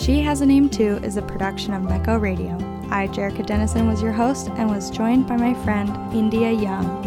She 0.00 0.20
Has 0.22 0.40
a 0.40 0.46
Name 0.46 0.68
Too 0.68 0.98
is 1.04 1.16
a 1.16 1.22
production 1.22 1.72
of 1.72 1.82
Mecco 1.82 2.20
Radio. 2.20 2.75
I, 2.90 3.08
Jerica 3.08 3.44
Dennison, 3.44 3.86
was 3.86 4.02
your 4.02 4.12
host 4.12 4.48
and 4.56 4.70
was 4.70 4.90
joined 4.90 5.26
by 5.26 5.36
my 5.36 5.54
friend 5.64 5.90
India 6.12 6.52
Young. 6.52 7.02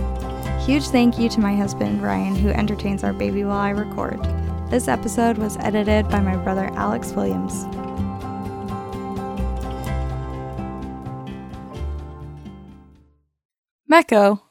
Huge 0.66 0.88
thank 0.88 1.18
you 1.18 1.30
to 1.30 1.40
my 1.40 1.56
husband 1.56 2.04
Ryan, 2.04 2.36
who 2.36 2.50
entertains 2.50 3.04
our 3.04 3.14
baby 3.14 3.44
while 3.44 3.58
I 3.58 3.70
record. 3.72 4.22
This 4.70 4.88
episode 4.88 5.38
was 5.38 5.58
edited 5.58 6.10
by 6.10 6.20
my 6.20 6.36
brother 6.36 6.70
Alex 6.74 7.12
Williams. 7.14 7.66
Mecco. 13.92 14.49